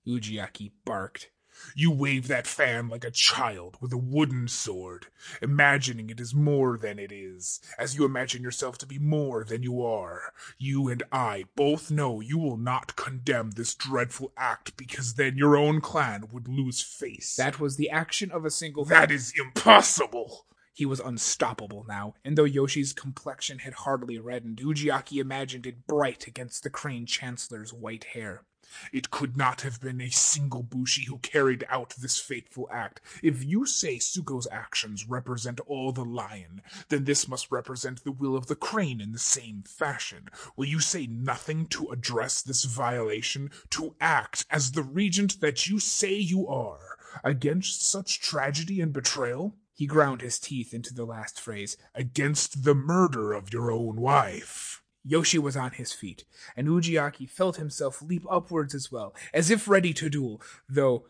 Ujiaki 0.07 0.71
barked, 0.85 1.31
you 1.75 1.91
wave 1.91 2.27
that 2.27 2.47
fan 2.47 2.89
like 2.89 3.03
a 3.03 3.11
child 3.11 3.77
with 3.81 3.91
a 3.93 3.97
wooden 3.97 4.47
sword, 4.47 5.07
imagining 5.41 6.09
it 6.09 6.19
is 6.19 6.33
more 6.33 6.77
than 6.77 6.99
it 6.99 7.11
is, 7.11 7.59
as 7.77 7.95
you 7.95 8.05
imagine 8.05 8.41
yourself 8.41 8.77
to 8.79 8.85
be 8.85 8.99
more 8.99 9.43
than 9.43 9.63
you 9.63 9.83
are. 9.83 10.33
You 10.57 10.89
and 10.89 11.03
I 11.11 11.45
both 11.55 11.91
know 11.91 12.19
you 12.21 12.37
will 12.37 12.57
not 12.57 12.95
condemn 12.95 13.51
this 13.51 13.75
dreadful 13.75 14.31
act 14.37 14.77
because 14.77 15.15
then 15.15 15.37
your 15.37 15.55
own 15.55 15.81
clan 15.81 16.29
would 16.31 16.47
lose 16.47 16.81
face. 16.81 17.35
That 17.35 17.59
was 17.59 17.77
the 17.77 17.89
action 17.89 18.31
of 18.31 18.45
a 18.45 18.51
single. 18.51 18.85
That 18.85 19.11
is 19.11 19.33
impossible! 19.37 20.45
He 20.79 20.85
was 20.85 21.01
unstoppable 21.01 21.85
now, 21.89 22.13
and 22.23 22.37
though 22.37 22.45
Yoshi's 22.45 22.93
complexion 22.93 23.59
had 23.59 23.73
hardly 23.73 24.17
reddened, 24.17 24.59
Ujiaki 24.59 25.19
imagined 25.19 25.67
it 25.67 25.85
bright 25.85 26.25
against 26.25 26.63
the 26.63 26.69
Crane 26.69 27.05
Chancellor's 27.05 27.73
white 27.73 28.05
hair. 28.05 28.45
It 28.91 29.11
could 29.11 29.37
not 29.37 29.61
have 29.61 29.81
been 29.81 30.01
a 30.01 30.09
single 30.09 30.63
Bushi 30.63 31.05
who 31.05 31.17
carried 31.19 31.65
out 31.69 31.95
this 31.97 32.19
fateful 32.19 32.67
act. 32.71 33.01
If 33.23 33.43
you 33.43 33.65
say 33.65 33.97
Tsuko's 33.97 34.47
actions 34.51 35.07
represent 35.07 35.59
all 35.61 35.91
the 35.91 36.05
lion, 36.05 36.61
then 36.89 37.05
this 37.05 37.27
must 37.27 37.51
represent 37.51 38.03
the 38.03 38.11
will 38.11 38.35
of 38.35 38.47
the 38.47 38.55
crane 38.55 39.01
in 39.01 39.11
the 39.11 39.19
same 39.19 39.63
fashion. 39.63 40.29
Will 40.55 40.67
you 40.67 40.79
say 40.79 41.07
nothing 41.07 41.65
to 41.67 41.89
address 41.89 42.41
this 42.41 42.65
violation, 42.65 43.51
to 43.71 43.95
act 43.99 44.45
as 44.49 44.71
the 44.71 44.83
regent 44.83 45.41
that 45.41 45.67
you 45.67 45.79
say 45.79 46.13
you 46.13 46.47
are, 46.47 46.97
against 47.23 47.81
such 47.81 48.21
tragedy 48.21 48.81
and 48.81 48.93
betrayal? 48.93 49.55
He 49.73 49.87
ground 49.87 50.21
his 50.21 50.39
teeth 50.39 50.73
into 50.73 50.93
the 50.93 51.05
last 51.05 51.39
phrase. 51.39 51.77
Against 51.95 52.65
the 52.65 52.75
murder 52.75 53.31
of 53.31 53.53
your 53.53 53.71
own 53.71 53.95
wife. 53.95 54.78
Yoshi 55.09 55.39
was 55.39 55.57
on 55.57 55.71
his 55.71 55.91
feet, 55.91 56.23
and 56.55 56.67
Ujiaki 56.67 57.27
felt 57.27 57.55
himself 57.55 57.99
leap 57.99 58.23
upwards 58.29 58.75
as 58.75 58.91
well, 58.91 59.15
as 59.33 59.49
if 59.49 59.67
ready 59.67 59.91
to 59.93 60.07
duel, 60.07 60.39
though 60.69 61.07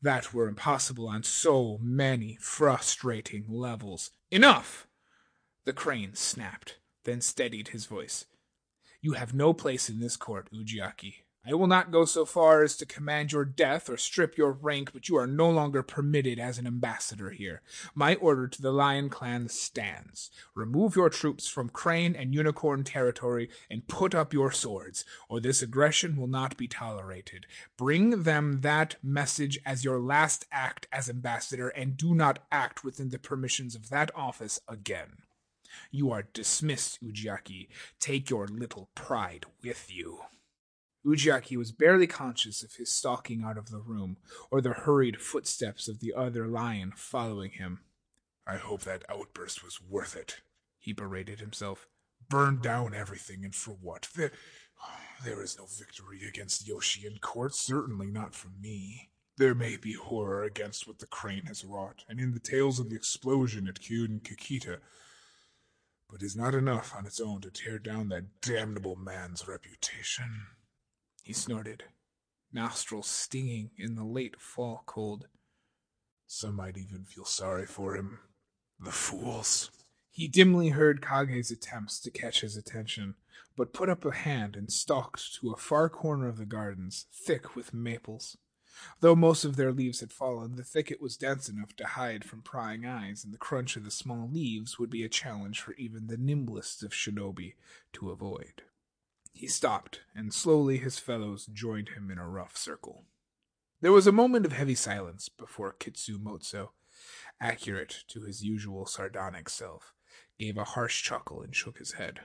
that 0.00 0.32
were 0.32 0.48
impossible 0.48 1.06
on 1.06 1.22
so 1.22 1.78
many 1.82 2.38
frustrating 2.40 3.44
levels. 3.48 4.10
Enough! 4.30 4.86
The 5.66 5.74
crane 5.74 6.14
snapped, 6.14 6.78
then 7.04 7.20
steadied 7.20 7.68
his 7.68 7.84
voice. 7.84 8.24
You 9.02 9.12
have 9.12 9.34
no 9.34 9.52
place 9.52 9.90
in 9.90 10.00
this 10.00 10.16
court, 10.16 10.48
Ujiaki. 10.50 11.21
I 11.44 11.54
will 11.54 11.66
not 11.66 11.90
go 11.90 12.04
so 12.04 12.24
far 12.24 12.62
as 12.62 12.76
to 12.76 12.86
command 12.86 13.32
your 13.32 13.44
death 13.44 13.90
or 13.90 13.96
strip 13.96 14.38
your 14.38 14.52
rank, 14.52 14.92
but 14.92 15.08
you 15.08 15.16
are 15.16 15.26
no 15.26 15.50
longer 15.50 15.82
permitted 15.82 16.38
as 16.38 16.56
an 16.56 16.68
ambassador 16.68 17.30
here. 17.30 17.62
My 17.96 18.14
order 18.14 18.46
to 18.46 18.62
the 18.62 18.70
Lion 18.70 19.08
Clan 19.08 19.48
stands. 19.48 20.30
Remove 20.54 20.94
your 20.94 21.10
troops 21.10 21.48
from 21.48 21.68
Crane 21.68 22.14
and 22.14 22.32
Unicorn 22.32 22.84
territory 22.84 23.50
and 23.68 23.88
put 23.88 24.14
up 24.14 24.32
your 24.32 24.52
swords, 24.52 25.04
or 25.28 25.40
this 25.40 25.62
aggression 25.62 26.16
will 26.16 26.28
not 26.28 26.56
be 26.56 26.68
tolerated. 26.68 27.46
Bring 27.76 28.22
them 28.22 28.60
that 28.60 28.94
message 29.02 29.58
as 29.66 29.84
your 29.84 29.98
last 29.98 30.46
act 30.52 30.86
as 30.92 31.10
ambassador, 31.10 31.70
and 31.70 31.96
do 31.96 32.14
not 32.14 32.38
act 32.52 32.84
within 32.84 33.10
the 33.10 33.18
permissions 33.18 33.74
of 33.74 33.88
that 33.90 34.12
office 34.14 34.60
again. 34.68 35.22
You 35.90 36.12
are 36.12 36.28
dismissed, 36.32 37.02
Ujiaki. 37.04 37.66
Take 37.98 38.30
your 38.30 38.46
little 38.46 38.90
pride 38.94 39.46
with 39.60 39.92
you. 39.92 40.20
Ujiaki 41.04 41.56
was 41.56 41.72
barely 41.72 42.06
conscious 42.06 42.62
of 42.62 42.74
his 42.74 42.92
stalking 42.92 43.42
out 43.42 43.58
of 43.58 43.70
the 43.70 43.80
room, 43.80 44.18
or 44.50 44.60
the 44.60 44.72
hurried 44.72 45.20
footsteps 45.20 45.88
of 45.88 45.98
the 45.98 46.14
other 46.14 46.46
lion 46.46 46.92
following 46.94 47.50
him. 47.50 47.80
I 48.46 48.56
hope 48.56 48.82
that 48.82 49.04
outburst 49.08 49.64
was 49.64 49.80
worth 49.80 50.16
it, 50.16 50.40
he 50.78 50.92
berated 50.92 51.40
himself. 51.40 51.88
Burned 52.28 52.62
down 52.62 52.94
everything, 52.94 53.44
and 53.44 53.54
for 53.54 53.72
what? 53.72 54.08
There, 54.14 54.32
there 55.24 55.42
is 55.42 55.58
no 55.58 55.66
victory 55.66 56.20
against 56.26 56.66
Yoshi 56.66 57.06
in 57.06 57.18
court, 57.18 57.54
certainly 57.54 58.06
not 58.06 58.34
for 58.34 58.48
me. 58.48 59.10
There 59.38 59.54
may 59.54 59.76
be 59.76 59.94
horror 59.94 60.44
against 60.44 60.86
what 60.86 60.98
the 60.98 61.06
crane 61.06 61.46
has 61.46 61.64
wrought, 61.64 62.04
and 62.08 62.20
in 62.20 62.32
the 62.32 62.40
tales 62.40 62.78
of 62.78 62.90
the 62.90 62.96
explosion 62.96 63.66
at 63.66 63.80
Kyuden 63.80 64.20
Kakita, 64.20 64.78
but 66.08 66.22
is 66.22 66.36
not 66.36 66.54
enough 66.54 66.94
on 66.94 67.06
its 67.06 67.20
own 67.20 67.40
to 67.40 67.50
tear 67.50 67.78
down 67.78 68.08
that 68.10 68.40
damnable 68.40 68.96
man's 68.96 69.48
reputation. 69.48 70.46
He 71.22 71.32
snorted, 71.32 71.84
nostrils 72.52 73.06
stinging 73.06 73.70
in 73.76 73.94
the 73.94 74.04
late 74.04 74.40
fall 74.40 74.82
cold. 74.86 75.28
Some 76.26 76.56
might 76.56 76.76
even 76.76 77.04
feel 77.04 77.24
sorry 77.24 77.64
for 77.64 77.94
him. 77.94 78.18
The 78.80 78.90
fools. 78.90 79.70
He 80.10 80.26
dimly 80.26 80.70
heard 80.70 81.00
Kage's 81.00 81.52
attempts 81.52 82.00
to 82.00 82.10
catch 82.10 82.40
his 82.40 82.56
attention, 82.56 83.14
but 83.56 83.72
put 83.72 83.88
up 83.88 84.04
a 84.04 84.12
hand 84.12 84.56
and 84.56 84.72
stalked 84.72 85.36
to 85.36 85.52
a 85.52 85.56
far 85.56 85.88
corner 85.88 86.26
of 86.26 86.38
the 86.38 86.44
gardens, 86.44 87.06
thick 87.12 87.54
with 87.54 87.72
maples. 87.72 88.36
Though 89.00 89.14
most 89.14 89.44
of 89.44 89.54
their 89.56 89.72
leaves 89.72 90.00
had 90.00 90.12
fallen, 90.12 90.56
the 90.56 90.64
thicket 90.64 91.00
was 91.00 91.16
dense 91.16 91.48
enough 91.48 91.76
to 91.76 91.86
hide 91.86 92.24
from 92.24 92.42
prying 92.42 92.84
eyes, 92.84 93.24
and 93.24 93.32
the 93.32 93.38
crunch 93.38 93.76
of 93.76 93.84
the 93.84 93.90
small 93.90 94.28
leaves 94.28 94.78
would 94.78 94.90
be 94.90 95.04
a 95.04 95.08
challenge 95.08 95.60
for 95.60 95.74
even 95.74 96.08
the 96.08 96.16
nimblest 96.16 96.82
of 96.82 96.92
shinobi 96.92 97.54
to 97.92 98.10
avoid. 98.10 98.62
He 99.32 99.48
stopped, 99.48 100.02
and 100.14 100.32
slowly 100.32 100.78
his 100.78 100.98
fellows 100.98 101.46
joined 101.46 101.90
him 101.90 102.10
in 102.10 102.18
a 102.18 102.28
rough 102.28 102.56
circle. 102.56 103.06
There 103.80 103.92
was 103.92 104.06
a 104.06 104.12
moment 104.12 104.46
of 104.46 104.52
heavy 104.52 104.74
silence 104.74 105.28
before 105.28 105.74
Kitsu 105.78 106.18
Motso, 106.18 106.70
accurate 107.40 108.04
to 108.08 108.20
his 108.20 108.44
usual 108.44 108.86
sardonic 108.86 109.48
self, 109.48 109.94
gave 110.38 110.56
a 110.56 110.64
harsh 110.64 111.02
chuckle 111.02 111.42
and 111.42 111.54
shook 111.54 111.78
his 111.78 111.92
head. 111.92 112.20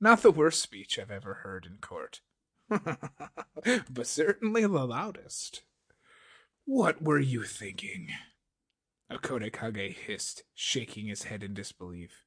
Not 0.00 0.22
the 0.22 0.30
worst 0.30 0.60
speech 0.60 0.98
I've 0.98 1.10
ever 1.10 1.34
heard 1.42 1.66
in 1.66 1.78
court, 1.78 2.20
but 2.68 4.06
certainly 4.06 4.62
the 4.62 4.86
loudest. 4.86 5.62
What 6.64 7.02
were 7.02 7.18
you 7.18 7.42
thinking? 7.42 8.08
Akodo 9.10 9.52
Kage 9.52 9.96
hissed, 9.96 10.44
shaking 10.54 11.06
his 11.06 11.24
head 11.24 11.42
in 11.42 11.54
disbelief. 11.54 12.24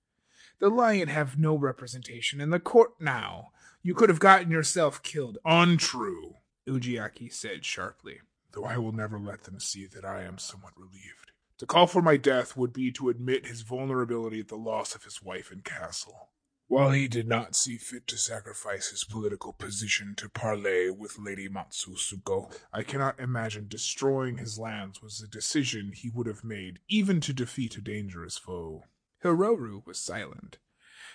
The 0.60 0.70
lion 0.70 1.10
have 1.10 1.38
no 1.38 1.56
representation 1.58 2.40
in 2.40 2.50
the 2.50 2.60
court 2.60 2.94
now. 3.00 3.52
You 3.84 3.94
could 3.94 4.10
have 4.10 4.20
gotten 4.20 4.50
yourself 4.50 5.04
killed. 5.04 5.38
Untrue, 5.46 6.36
Ujiaki 6.68 7.32
said 7.32 7.66
sharply. 7.66 8.22
Though 8.54 8.64
I 8.64 8.78
will 8.78 8.94
never 8.94 9.20
let 9.20 9.44
them 9.44 9.60
see 9.60 9.86
that 9.88 10.06
I 10.06 10.24
am 10.24 10.38
somewhat 10.38 10.78
relieved. 10.78 11.32
To 11.58 11.66
call 11.66 11.88
for 11.88 12.02
my 12.02 12.18
death 12.18 12.56
would 12.56 12.74
be 12.74 12.92
to 12.94 13.10
admit 13.10 13.48
his 13.48 13.62
vulnerability 13.62 14.40
at 14.40 14.48
the 14.48 14.56
loss 14.56 14.96
of 14.96 15.04
his 15.04 15.22
wife 15.22 15.52
and 15.52 15.64
castle. 15.64 16.30
While 16.68 16.92
he 16.92 17.08
did 17.08 17.28
not 17.28 17.56
see 17.56 17.78
fit 17.78 18.08
to 18.08 18.18
sacrifice 18.18 18.90
his 18.90 19.04
political 19.04 19.54
position 19.54 20.16
to 20.16 20.30
parley 20.30 20.90
with 20.90 21.20
Lady 21.20 21.48
Matsu 21.48 21.96
Tsuko, 21.96 22.52
I 22.74 22.82
cannot 22.82 23.20
imagine 23.20 23.68
destroying 23.68 24.38
his 24.38 24.58
lands 24.58 25.02
was 25.02 25.22
a 25.22 25.28
decision 25.28 25.92
he 25.94 26.10
would 26.10 26.26
have 26.26 26.44
made, 26.44 26.80
even 26.90 27.22
to 27.22 27.34
defeat 27.34 27.78
a 27.78 27.82
dangerous 27.82 28.38
foe. 28.38 28.86
Hiroru 29.26 29.86
was 29.86 29.98
silent, 29.98 30.60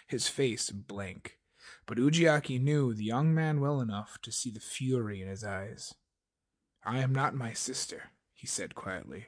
his 0.07 0.29
face 0.29 0.71
blank 0.71 1.38
but 1.87 1.99
Ujiaki 1.99 2.61
knew 2.61 2.95
the 2.95 3.05
young 3.05 3.35
man 3.35 3.61
well 3.61 3.81
enough 3.81 4.19
to 4.23 4.33
see 4.33 4.50
the 4.50 4.61
fury 4.61 5.21
in 5.21 5.29
his 5.29 5.45
eyes. 5.45 5.95
I 6.85 6.99
am 6.99 7.12
not 7.12 7.35
my 7.35 7.52
sister, 7.52 8.11
he 8.33 8.47
said 8.47 8.75
quietly, 8.75 9.26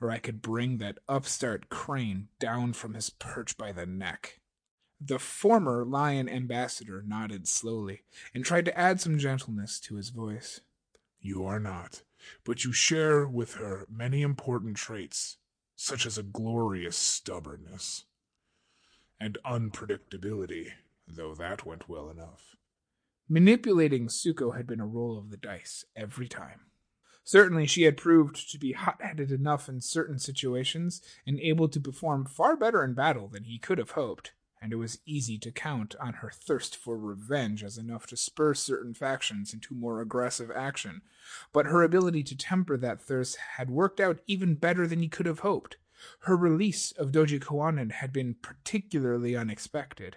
or 0.00 0.10
I 0.10 0.18
could 0.18 0.42
bring 0.42 0.78
that 0.78 0.98
upstart 1.08 1.68
crane 1.68 2.28
down 2.38 2.72
from 2.72 2.94
his 2.94 3.10
perch 3.10 3.56
by 3.56 3.72
the 3.72 3.86
neck. 3.86 4.40
The 5.00 5.18
former 5.18 5.84
lion 5.84 6.28
ambassador 6.28 7.02
nodded 7.06 7.48
slowly 7.48 8.02
and 8.34 8.44
tried 8.44 8.64
to 8.66 8.78
add 8.78 9.00
some 9.00 9.18
gentleness 9.18 9.80
to 9.80 9.96
his 9.96 10.10
voice. 10.10 10.60
You 11.20 11.44
are 11.44 11.60
not, 11.60 12.02
but 12.44 12.64
you 12.64 12.72
share 12.72 13.26
with 13.26 13.54
her 13.54 13.86
many 13.88 14.22
important 14.22 14.76
traits, 14.76 15.38
such 15.76 16.04
as 16.04 16.18
a 16.18 16.22
glorious 16.22 16.96
stubbornness 16.96 18.04
and 19.22 19.38
unpredictability 19.46 20.72
though 21.06 21.34
that 21.34 21.66
went 21.66 21.88
well 21.88 22.10
enough. 22.10 22.56
Manipulating 23.28 24.08
Tsuko 24.08 24.56
had 24.56 24.66
been 24.66 24.80
a 24.80 24.86
roll 24.86 25.18
of 25.18 25.30
the 25.30 25.36
dice 25.36 25.84
every 25.94 26.28
time. 26.28 26.60
Certainly, 27.24 27.66
she 27.66 27.82
had 27.82 27.96
proved 27.96 28.50
to 28.50 28.58
be 28.58 28.72
hot 28.72 29.00
headed 29.00 29.30
enough 29.30 29.68
in 29.68 29.80
certain 29.80 30.18
situations 30.18 31.00
and 31.24 31.38
able 31.38 31.68
to 31.68 31.80
perform 31.80 32.26
far 32.26 32.56
better 32.56 32.82
in 32.82 32.94
battle 32.94 33.28
than 33.28 33.44
he 33.44 33.58
could 33.58 33.78
have 33.78 33.92
hoped, 33.92 34.32
and 34.60 34.72
it 34.72 34.76
was 34.76 34.98
easy 35.06 35.38
to 35.38 35.52
count 35.52 35.94
on 36.00 36.14
her 36.14 36.30
thirst 36.30 36.76
for 36.76 36.98
revenge 36.98 37.62
as 37.62 37.78
enough 37.78 38.06
to 38.08 38.16
spur 38.16 38.54
certain 38.54 38.92
factions 38.92 39.54
into 39.54 39.74
more 39.74 40.00
aggressive 40.00 40.50
action. 40.50 41.02
But 41.52 41.66
her 41.66 41.82
ability 41.82 42.24
to 42.24 42.36
temper 42.36 42.76
that 42.78 43.00
thirst 43.00 43.36
had 43.56 43.70
worked 43.70 44.00
out 44.00 44.18
even 44.26 44.56
better 44.56 44.86
than 44.86 45.00
he 45.00 45.08
could 45.08 45.26
have 45.26 45.40
hoped. 45.40 45.76
Her 46.20 46.36
release 46.36 46.92
of 46.92 47.12
Doji 47.12 47.38
Kuwanan 47.38 47.92
had 47.92 48.12
been 48.12 48.34
particularly 48.34 49.36
unexpected. 49.36 50.16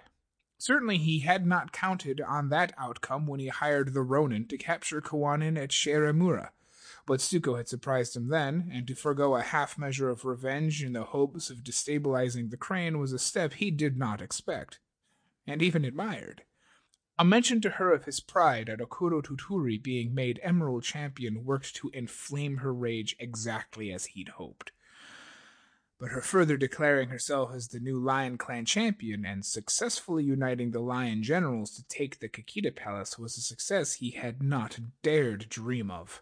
Certainly 0.58 1.00
he 1.00 1.20
had 1.20 1.46
not 1.46 1.72
counted 1.72 2.22
on 2.22 2.50
that 2.50 2.74
outcome 2.78 3.28
when 3.28 3.40
he 3.40 3.50
hired 3.50 3.94
the 3.94 4.02
Ronin 4.02 4.48
to 4.48 4.58
capture 4.58 5.02
Kuwanan 5.02 5.58
at 5.62 5.70
Shiremura. 5.70 6.50
But 7.06 7.20
Tsuko 7.20 7.58
had 7.58 7.68
surprised 7.68 8.16
him 8.16 8.30
then, 8.30 8.70
and 8.74 8.88
to 8.88 8.96
forego 8.96 9.36
a 9.36 9.42
half 9.44 9.78
measure 9.78 10.10
of 10.10 10.26
revenge 10.26 10.84
in 10.84 10.94
the 10.94 11.04
hopes 11.04 11.50
of 11.50 11.64
destabilizing 11.64 12.50
the 12.50 12.58
crane 12.58 12.98
was 12.98 13.14
a 13.14 13.20
step 13.20 13.54
he 13.54 13.70
did 13.70 13.98
not 13.98 14.22
expect, 14.22 14.80
and 15.46 15.62
even 15.62 15.86
admired. 15.86 16.44
A 17.20 17.24
mention 17.24 17.62
to 17.62 17.70
her 17.72 17.94
of 17.94 18.06
his 18.06 18.20
pride 18.20 18.70
at 18.70 18.80
Akodo 18.80 19.22
Toturi 19.22 19.82
being 19.82 20.16
made 20.16 20.40
Emerald 20.42 20.84
Champion 20.84 21.46
worked 21.46 21.76
to 21.76 21.92
inflame 21.94 22.58
her 22.58 22.74
rage 22.74 23.16
exactly 23.20 23.92
as 23.92 24.06
he'd 24.06 24.30
hoped. 24.30 24.72
But 25.98 26.12
her 26.12 26.22
further 26.22 26.58
declaring 26.58 27.10
herself 27.10 27.54
as 27.54 27.70
the 27.70 27.80
new 27.80 27.98
Lion 28.00 28.38
Clan 28.38 28.66
champion 28.66 29.26
and 29.26 29.46
successfully 29.46 30.26
uniting 30.26 30.72
the 30.72 30.82
Lion 30.82 31.24
generals 31.24 31.72
to 31.72 31.88
take 31.88 32.20
the 32.20 32.28
Kakita 32.28 32.76
Palace 32.76 33.18
was 33.18 33.38
a 33.38 33.42
success 33.42 33.94
he 33.94 34.12
had 34.12 34.44
not 34.44 34.80
dared 35.02 35.48
dream 35.48 35.90
of. 35.90 36.22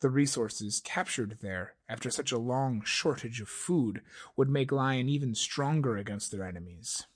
The 0.00 0.08
resources 0.08 0.80
captured 0.80 1.38
there 1.42 1.74
after 1.88 2.10
such 2.10 2.32
a 2.32 2.38
long 2.38 2.82
shortage 2.82 3.40
of 3.42 3.48
food 3.48 4.02
would 4.34 4.48
make 4.48 4.72
Lion 4.72 5.08
even 5.10 5.34
stronger 5.34 5.98
against 5.98 6.32
their 6.32 6.44
enemies. 6.44 7.06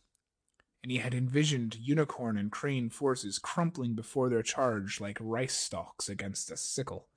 And 0.83 0.93
he 0.93 0.99
had 0.99 1.15
envisioned 1.15 1.77
unicorn 1.77 2.37
and 2.37 2.53
crane 2.53 2.91
forces 2.91 3.39
crumpling 3.39 3.95
before 3.95 4.29
their 4.29 4.43
charge 4.43 5.01
like 5.01 5.19
rice 5.21 5.55
stalks 5.55 6.09
against 6.09 6.51
a 6.51 6.57
sickle. 6.57 7.09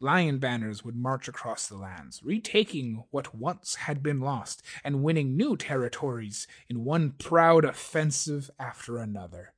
Lion 0.00 0.38
banners 0.38 0.84
would 0.84 0.94
march 0.94 1.26
across 1.26 1.66
the 1.66 1.76
lands, 1.76 2.22
retaking 2.22 3.04
what 3.10 3.34
once 3.34 3.74
had 3.74 4.02
been 4.02 4.20
lost 4.20 4.62
and 4.84 5.02
winning 5.02 5.36
new 5.36 5.56
territories 5.56 6.46
in 6.68 6.84
one 6.84 7.12
proud 7.12 7.64
offensive 7.64 8.50
after 8.60 8.98
another. 8.98 9.54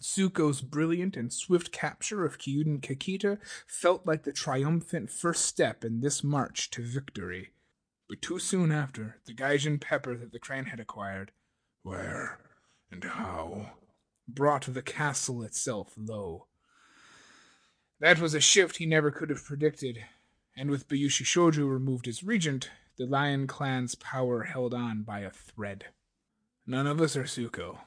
Tsuko's 0.00 0.60
brilliant 0.60 1.16
and 1.16 1.32
swift 1.32 1.72
capture 1.72 2.24
of 2.24 2.38
Kyuden 2.38 2.80
Kakita 2.80 3.38
felt 3.66 4.06
like 4.06 4.24
the 4.24 4.32
triumphant 4.32 5.10
first 5.10 5.44
step 5.44 5.84
in 5.84 6.00
this 6.00 6.22
march 6.22 6.70
to 6.70 6.82
victory. 6.82 7.50
But 8.08 8.22
too 8.22 8.38
soon 8.38 8.72
after, 8.72 9.18
the 9.26 9.34
Gaijin 9.34 9.80
pepper 9.80 10.16
that 10.16 10.32
the 10.32 10.40
crane 10.40 10.66
had 10.66 10.80
acquired, 10.80 11.30
where 11.82 12.40
and 12.90 13.04
how, 13.04 13.74
brought 14.26 14.62
the 14.62 14.82
castle 14.82 15.42
itself 15.42 15.94
low. 15.96 16.46
That 18.00 18.18
was 18.18 18.32
a 18.32 18.40
shift 18.40 18.78
he 18.78 18.86
never 18.86 19.10
could 19.10 19.28
have 19.28 19.44
predicted, 19.44 20.06
and 20.56 20.70
with 20.70 20.88
Bayushi 20.88 21.24
Shoju 21.24 21.70
removed 21.70 22.08
as 22.08 22.24
regent, 22.24 22.70
the 22.96 23.04
Lion 23.04 23.46
clan's 23.46 23.94
power 23.94 24.44
held 24.44 24.72
on 24.72 25.02
by 25.02 25.20
a 25.20 25.30
thread. 25.30 25.86
None 26.66 26.86
of 26.86 26.98
us 26.98 27.14
are 27.14 27.24
Tsuko, 27.24 27.80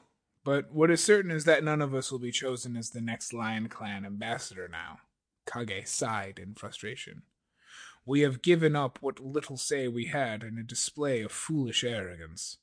but 0.44 0.72
what 0.72 0.92
is 0.92 1.02
certain 1.02 1.32
is 1.32 1.46
that 1.46 1.64
none 1.64 1.82
of 1.82 1.94
us 1.94 2.12
will 2.12 2.20
be 2.20 2.30
chosen 2.30 2.76
as 2.76 2.90
the 2.90 3.00
next 3.00 3.32
Lion 3.32 3.68
Clan 3.68 4.04
ambassador 4.04 4.68
now. 4.68 4.98
Kage 5.46 5.86
sighed 5.86 6.38
in 6.38 6.54
frustration. 6.54 7.22
We 8.06 8.20
have 8.20 8.42
given 8.42 8.76
up 8.76 8.98
what 9.00 9.18
little 9.18 9.56
say 9.56 9.88
we 9.88 10.06
had 10.06 10.44
in 10.44 10.58
a 10.58 10.62
display 10.62 11.22
of 11.22 11.32
foolish 11.32 11.82
arrogance. 11.82 12.58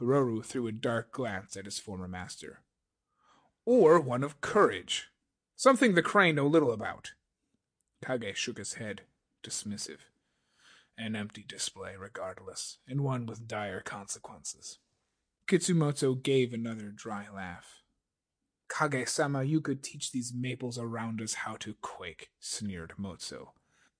Hiroru 0.00 0.44
threw 0.44 0.68
a 0.68 0.72
dark 0.72 1.10
glance 1.10 1.56
at 1.56 1.64
his 1.64 1.80
former 1.80 2.06
master. 2.06 2.60
Or 3.64 3.98
one 3.98 4.22
of 4.22 4.40
courage. 4.40 5.08
Something 5.58 5.94
the 5.94 6.02
crane 6.02 6.36
know 6.36 6.46
little 6.46 6.70
about. 6.70 7.14
Kage 8.00 8.36
shook 8.36 8.58
his 8.58 8.74
head, 8.74 9.02
dismissive. 9.42 10.06
An 10.96 11.16
empty 11.16 11.44
display, 11.46 11.96
regardless, 11.98 12.78
and 12.86 13.00
one 13.00 13.26
with 13.26 13.48
dire 13.48 13.80
consequences. 13.80 14.78
Kitsu 15.48 15.74
Motso 15.74 16.14
gave 16.14 16.52
another 16.52 16.92
dry 16.94 17.26
laugh. 17.34 17.82
Kage-sama, 18.68 19.42
you 19.42 19.60
could 19.60 19.82
teach 19.82 20.12
these 20.12 20.32
maples 20.32 20.78
around 20.78 21.20
us 21.20 21.34
how 21.34 21.56
to 21.56 21.74
quake, 21.82 22.30
sneered 22.38 22.92
Motso. 22.96 23.48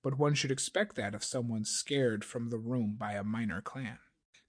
But 0.01 0.17
one 0.17 0.35
should 0.35 0.51
expect 0.51 0.95
that 0.95 1.13
of 1.13 1.25
someone 1.25 1.65
scared 1.65 2.23
from 2.23 2.51
the 2.51 2.57
room 2.57 2.95
by 2.97 3.15
a 3.15 3.23
minor 3.25 3.59
clan. 3.59 3.97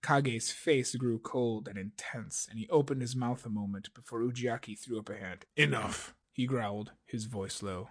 Kage's 0.01 0.53
face 0.53 0.95
grew 0.95 1.19
cold 1.19 1.67
and 1.67 1.77
intense, 1.77 2.47
and 2.49 2.57
he 2.57 2.69
opened 2.69 3.03
his 3.03 3.17
mouth 3.17 3.45
a 3.45 3.51
moment 3.51 3.93
before 3.95 4.21
Ujiaki 4.21 4.79
threw 4.79 5.01
up 5.01 5.11
a 5.11 5.17
hand. 5.17 5.47
Enough, 5.57 6.15
he 6.33 6.47
growled, 6.47 6.93
his 7.05 7.25
voice 7.25 7.63
low. 7.63 7.91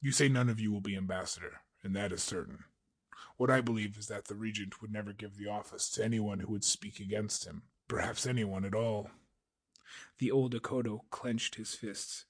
You 0.00 0.12
say 0.12 0.28
none 0.28 0.48
of 0.48 0.60
you 0.60 0.72
will 0.72 0.80
be 0.80 0.96
ambassador, 0.96 1.60
and 1.82 1.94
that 1.96 2.12
is 2.12 2.22
certain. 2.22 2.64
What 3.36 3.50
I 3.50 3.60
believe 3.60 3.96
is 3.98 4.06
that 4.08 4.26
the 4.26 4.34
regent 4.34 4.80
would 4.80 4.92
never 4.92 5.12
give 5.12 5.36
the 5.36 5.48
office 5.48 5.90
to 5.90 6.04
anyone 6.04 6.40
who 6.40 6.52
would 6.52 6.64
speak 6.64 7.00
against 7.00 7.46
him, 7.46 7.62
Perhaps 7.90 8.24
anyone 8.24 8.64
at 8.64 8.72
all. 8.72 9.10
The 10.18 10.30
old 10.30 10.54
Akodo 10.54 11.00
clenched 11.10 11.56
his 11.56 11.74
fists. 11.74 12.24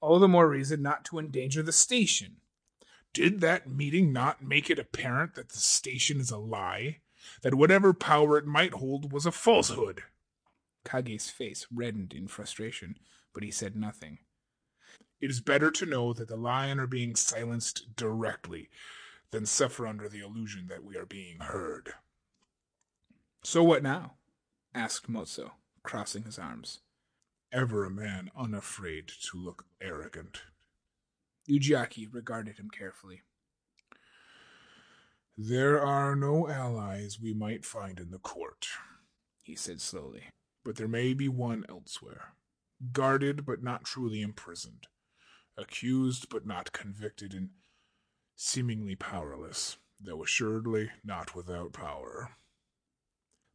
All 0.00 0.20
the 0.20 0.28
more 0.28 0.48
reason 0.48 0.82
not 0.82 1.04
to 1.06 1.18
endanger 1.18 1.64
the 1.64 1.72
station. 1.72 2.36
Did 3.12 3.40
that 3.40 3.68
meeting 3.68 4.12
not 4.12 4.40
make 4.40 4.70
it 4.70 4.78
apparent 4.78 5.34
that 5.34 5.48
the 5.48 5.58
station 5.58 6.20
is 6.20 6.30
a 6.30 6.38
lie? 6.38 6.98
That 7.42 7.56
whatever 7.56 7.92
power 7.92 8.38
it 8.38 8.46
might 8.46 8.74
hold 8.74 9.10
was 9.10 9.26
a 9.26 9.32
falsehood? 9.32 10.04
Kage's 10.84 11.28
face 11.28 11.66
reddened 11.74 12.12
in 12.12 12.28
frustration, 12.28 12.94
but 13.34 13.42
he 13.42 13.50
said 13.50 13.74
nothing. 13.74 14.18
It 15.20 15.30
is 15.30 15.40
better 15.40 15.70
to 15.70 15.86
know 15.86 16.12
that 16.14 16.28
the 16.28 16.36
lion 16.36 16.80
are 16.80 16.86
being 16.86 17.14
silenced 17.14 17.94
directly 17.94 18.70
than 19.30 19.44
suffer 19.46 19.86
under 19.86 20.08
the 20.08 20.20
illusion 20.20 20.66
that 20.68 20.82
we 20.82 20.96
are 20.96 21.06
being 21.06 21.40
heard. 21.40 21.94
So 23.42 23.62
what 23.62 23.82
now? 23.82 24.14
asked 24.74 25.10
Motso, 25.10 25.52
crossing 25.82 26.24
his 26.24 26.38
arms. 26.38 26.80
Ever 27.52 27.84
a 27.84 27.90
man 27.90 28.30
unafraid 28.36 29.10
to 29.24 29.38
look 29.38 29.66
arrogant. 29.80 30.42
Ujiaki 31.48 32.06
regarded 32.12 32.58
him 32.58 32.70
carefully. 32.70 33.22
There 35.36 35.82
are 35.84 36.14
no 36.14 36.48
allies 36.48 37.18
we 37.20 37.34
might 37.34 37.64
find 37.64 37.98
in 37.98 38.10
the 38.10 38.18
court, 38.18 38.68
he 39.42 39.56
said 39.56 39.80
slowly, 39.80 40.24
but 40.64 40.76
there 40.76 40.88
may 40.88 41.12
be 41.12 41.28
one 41.28 41.64
elsewhere. 41.68 42.34
Guarded 42.92 43.44
but 43.44 43.62
not 43.62 43.84
truly 43.84 44.22
imprisoned. 44.22 44.86
Accused 45.60 46.30
but 46.30 46.46
not 46.46 46.72
convicted 46.72 47.34
and 47.34 47.50
seemingly 48.34 48.96
powerless, 48.96 49.76
though 50.00 50.22
assuredly 50.22 50.90
not 51.04 51.34
without 51.34 51.74
power. 51.74 52.30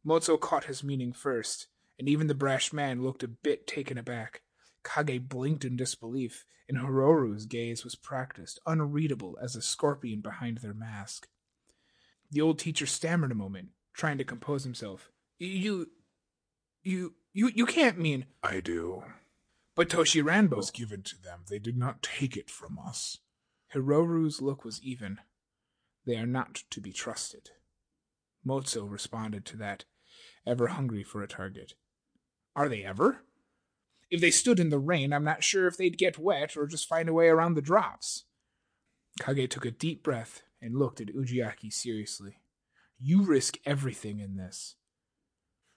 Motso 0.06 0.40
caught 0.40 0.66
his 0.66 0.84
meaning 0.84 1.12
first, 1.12 1.66
and 1.98 2.08
even 2.08 2.28
the 2.28 2.34
brash 2.34 2.72
man 2.72 3.02
looked 3.02 3.24
a 3.24 3.28
bit 3.28 3.66
taken 3.66 3.98
aback. 3.98 4.42
Kage 4.84 5.28
blinked 5.28 5.64
in 5.64 5.76
disbelief, 5.76 6.44
and 6.68 6.78
Hiroru's 6.78 7.44
gaze 7.44 7.82
was 7.82 7.96
practiced, 7.96 8.60
unreadable 8.66 9.36
as 9.42 9.56
a 9.56 9.62
scorpion 9.62 10.20
behind 10.20 10.58
their 10.58 10.74
mask. 10.74 11.26
The 12.30 12.40
old 12.40 12.60
teacher 12.60 12.86
stammered 12.86 13.32
a 13.32 13.36
moment, 13.36 13.70
trying 13.94 14.18
to 14.18 14.24
compose 14.24 14.62
himself. 14.62 15.10
You, 15.40 15.88
you, 16.84 17.14
you, 17.32 17.50
you 17.52 17.66
can't 17.66 17.98
mean. 17.98 18.26
I 18.44 18.60
do. 18.60 19.02
But 19.76 19.90
Toshi 19.90 20.22
Ranbo 20.22 20.56
was 20.56 20.70
given 20.70 21.02
to 21.02 21.22
them. 21.22 21.40
They 21.48 21.58
did 21.58 21.76
not 21.76 22.02
take 22.02 22.36
it 22.36 22.50
from 22.50 22.78
us. 22.78 23.18
Hiroru's 23.74 24.40
look 24.40 24.64
was 24.64 24.82
even. 24.82 25.18
They 26.06 26.16
are 26.16 26.26
not 26.26 26.64
to 26.70 26.80
be 26.80 26.92
trusted. 26.92 27.50
Motso 28.44 28.90
responded 28.90 29.44
to 29.46 29.56
that 29.58 29.84
ever 30.46 30.68
hungry 30.68 31.02
for 31.02 31.22
a 31.22 31.28
target. 31.28 31.74
Are 32.54 32.70
they 32.70 32.84
ever? 32.84 33.22
If 34.10 34.20
they 34.20 34.30
stood 34.30 34.58
in 34.58 34.70
the 34.70 34.78
rain, 34.78 35.12
I'm 35.12 35.24
not 35.24 35.44
sure 35.44 35.66
if 35.66 35.76
they'd 35.76 35.98
get 35.98 36.18
wet 36.18 36.56
or 36.56 36.66
just 36.66 36.88
find 36.88 37.08
a 37.08 37.12
way 37.12 37.28
around 37.28 37.54
the 37.54 37.60
drops. 37.60 38.24
Kage 39.20 39.50
took 39.50 39.66
a 39.66 39.70
deep 39.70 40.02
breath 40.02 40.42
and 40.62 40.78
looked 40.78 41.00
at 41.00 41.14
Ujiaki 41.14 41.72
seriously. 41.72 42.38
You 42.98 43.22
risk 43.22 43.58
everything 43.66 44.20
in 44.20 44.36
this. 44.36 44.76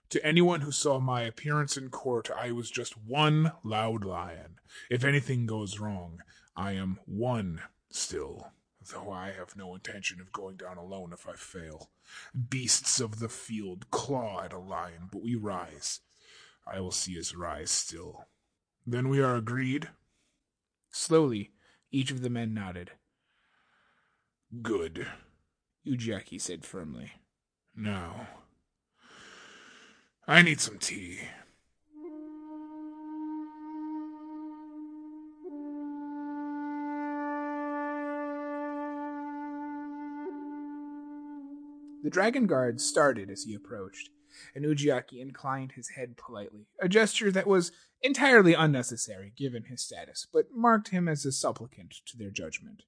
To 0.10 0.26
anyone 0.26 0.62
who 0.62 0.72
saw 0.72 1.00
my 1.00 1.22
appearance 1.22 1.78
in 1.78 1.89
court, 1.89 2.30
I 2.36 2.52
was 2.52 2.72
just 2.72 2.98
one 2.98 3.52
loud 3.63 4.04
lion. 4.04 4.60
If 4.89 5.04
anything 5.04 5.45
goes 5.45 5.80
wrong, 5.80 6.22
I 6.56 6.72
am 6.74 7.00
one 7.06 7.62
still 7.91 8.52
though 8.91 9.12
I 9.12 9.32
have 9.32 9.56
no 9.56 9.76
intention 9.76 10.19
of 10.19 10.32
going 10.32 10.58
down 10.58 10.78
alone 10.78 11.12
if 11.13 11.28
I 11.28 11.34
fail. 11.34 11.89
Beasts 12.50 13.00
of 13.00 13.19
the 13.19 13.30
field 13.30 13.89
claw 13.91 14.41
at 14.43 14.54
a 14.54 14.60
lion, 14.60 15.10
but 15.12 15.22
we 15.22 15.36
rise. 15.36 16.02
I 16.65 16.80
will 16.80 16.91
see 16.91 17.19
us 17.19 17.36
rise 17.36 17.72
still. 17.72 18.26
Then 18.86 19.10
we 19.10 19.22
are 19.22 19.36
agreed? 19.36 19.89
Slowly, 20.91 21.52
each 21.91 22.12
of 22.12 22.22
the 22.22 22.30
men 22.30 22.54
nodded. 22.54 22.91
Good, 24.62 25.08
Ujiaki 25.86 26.41
said 26.41 26.65
firmly. 26.65 27.12
Now, 27.76 28.28
I 30.30 30.44
need 30.44 30.62
some 30.62 30.78
tea. 30.78 31.22
The 42.04 42.12
dragon 42.12 42.46
guard 42.46 42.80
started 42.80 43.32
as 43.32 43.42
he 43.42 43.56
approached, 43.56 44.12
and 44.54 44.63
Ujiaki 44.63 45.20
inclined 45.20 45.72
his 45.72 45.89
head 45.98 46.15
politely, 46.15 46.68
a 46.80 46.88
gesture 46.88 47.32
that 47.32 47.48
was 47.48 47.72
entirely 48.04 48.54
unnecessary 48.54 49.34
given 49.36 49.63
his 49.63 49.82
status, 49.82 50.28
but 50.32 50.52
marked 50.54 50.89
him 50.89 51.08
as 51.08 51.26
a 51.26 51.32
supplicant 51.32 51.96
to 52.06 52.15
their 52.15 52.30
judgment. 52.30 52.84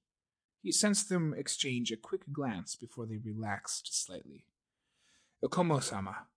He 0.62 0.70
sensed 0.70 1.08
them 1.08 1.34
exchange 1.36 1.90
a 1.90 1.96
quick 1.96 2.32
glance 2.32 2.76
before 2.76 3.06
they 3.06 3.18
relaxed 3.18 4.00
slightly. 4.00 4.44
Ikoma 5.44 5.82
sama, 5.82 6.28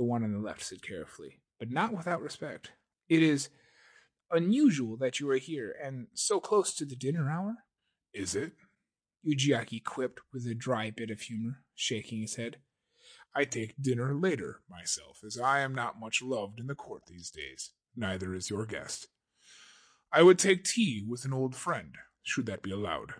the 0.00 0.04
one 0.06 0.24
on 0.24 0.32
the 0.32 0.38
left 0.38 0.62
said 0.62 0.80
carefully, 0.80 1.40
but 1.58 1.70
not 1.70 1.94
without 1.94 2.22
respect. 2.22 2.70
It 3.10 3.22
is 3.22 3.50
unusual 4.30 4.96
that 4.96 5.20
you 5.20 5.28
are 5.28 5.36
here 5.36 5.76
and 5.84 6.06
so 6.14 6.40
close 6.40 6.72
to 6.76 6.86
the 6.86 6.96
dinner 6.96 7.30
hour. 7.30 7.56
Is 8.14 8.34
it? 8.34 8.52
Ujiaki 9.28 9.84
quipped 9.84 10.20
with 10.32 10.46
a 10.46 10.54
dry 10.54 10.90
bit 10.90 11.10
of 11.10 11.20
humor, 11.20 11.64
shaking 11.74 12.22
his 12.22 12.36
head. 12.36 12.56
I 13.36 13.44
take 13.44 13.74
dinner 13.78 14.14
later 14.14 14.62
myself, 14.70 15.18
as 15.22 15.38
I 15.38 15.60
am 15.60 15.74
not 15.74 16.00
much 16.00 16.22
loved 16.22 16.60
in 16.60 16.66
the 16.66 16.74
court 16.74 17.02
these 17.06 17.30
days. 17.30 17.72
Neither 17.94 18.32
is 18.32 18.48
your 18.48 18.64
guest. 18.64 19.08
I 20.10 20.22
would 20.22 20.38
take 20.38 20.64
tea 20.64 21.04
with 21.06 21.26
an 21.26 21.34
old 21.34 21.54
friend, 21.54 21.94
should 22.22 22.46
that 22.46 22.62
be 22.62 22.70
allowed. 22.70 23.16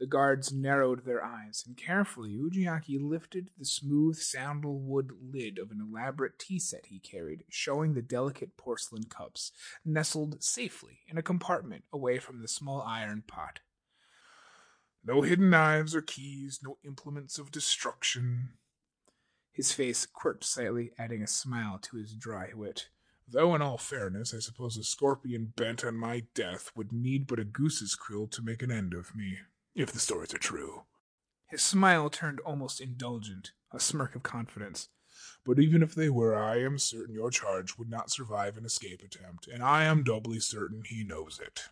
The 0.00 0.06
guards 0.06 0.50
narrowed 0.50 1.04
their 1.04 1.22
eyes, 1.22 1.62
and 1.66 1.76
carefully 1.76 2.34
Ujiaki 2.34 2.98
lifted 2.98 3.50
the 3.58 3.66
smooth 3.66 4.16
sandalwood 4.16 5.12
lid 5.20 5.58
of 5.58 5.70
an 5.70 5.78
elaborate 5.78 6.38
tea 6.38 6.58
set 6.58 6.86
he 6.86 6.98
carried, 6.98 7.44
showing 7.50 7.92
the 7.92 8.00
delicate 8.00 8.56
porcelain 8.56 9.04
cups 9.04 9.52
nestled 9.84 10.42
safely 10.42 11.00
in 11.06 11.18
a 11.18 11.22
compartment 11.22 11.84
away 11.92 12.18
from 12.18 12.40
the 12.40 12.48
small 12.48 12.80
iron 12.80 13.22
pot. 13.26 13.60
No 15.04 15.20
hidden 15.20 15.50
knives 15.50 15.94
or 15.94 16.00
keys, 16.00 16.60
no 16.64 16.78
implements 16.82 17.38
of 17.38 17.52
destruction. 17.52 18.54
His 19.52 19.72
face 19.72 20.06
quirked 20.06 20.44
slightly, 20.44 20.92
adding 20.98 21.22
a 21.22 21.26
smile 21.26 21.78
to 21.78 21.98
his 21.98 22.14
dry 22.14 22.52
wit. 22.54 22.88
Though, 23.28 23.54
in 23.54 23.60
all 23.60 23.76
fairness, 23.76 24.32
I 24.32 24.38
suppose 24.38 24.78
a 24.78 24.82
scorpion 24.82 25.52
bent 25.56 25.84
on 25.84 25.96
my 25.96 26.24
death 26.34 26.72
would 26.74 26.90
need 26.90 27.26
but 27.26 27.38
a 27.38 27.44
goose's 27.44 27.94
quill 27.94 28.28
to 28.28 28.42
make 28.42 28.62
an 28.62 28.72
end 28.72 28.94
of 28.94 29.14
me, 29.14 29.40
if 29.74 29.92
the 29.92 29.98
stories 29.98 30.34
are 30.34 30.38
true. 30.38 30.82
His 31.48 31.62
smile 31.62 32.10
turned 32.10 32.40
almost 32.40 32.80
indulgent, 32.80 33.52
a 33.72 33.80
smirk 33.80 34.14
of 34.14 34.22
confidence. 34.22 34.88
But 35.44 35.58
even 35.58 35.82
if 35.82 35.94
they 35.94 36.08
were, 36.08 36.36
I 36.36 36.60
am 36.60 36.78
certain 36.78 37.14
your 37.14 37.30
charge 37.30 37.76
would 37.76 37.90
not 37.90 38.10
survive 38.10 38.56
an 38.56 38.64
escape 38.64 39.02
attempt, 39.02 39.48
and 39.48 39.62
I 39.62 39.84
am 39.84 40.04
doubly 40.04 40.38
certain 40.38 40.82
he 40.84 41.02
knows 41.02 41.40
it. 41.42 41.64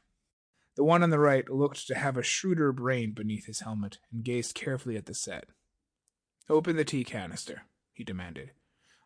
The 0.76 0.84
one 0.84 1.02
on 1.02 1.11
the 1.11 1.18
right 1.18 1.48
looked 1.50 1.87
to 1.88 1.94
have 1.94 2.16
a 2.16 2.22
shrewder 2.22 2.72
brain 2.72 3.12
beneath 3.12 3.46
his 3.46 3.61
helmet 3.61 3.98
and 4.12 4.24
gazed 4.24 4.54
carefully 4.54 4.96
at 4.96 5.06
the 5.06 5.14
set. 5.14 5.46
Open 6.48 6.76
the 6.76 6.84
tea 6.84 7.04
canister, 7.04 7.62
he 7.92 8.04
demanded. 8.04 8.52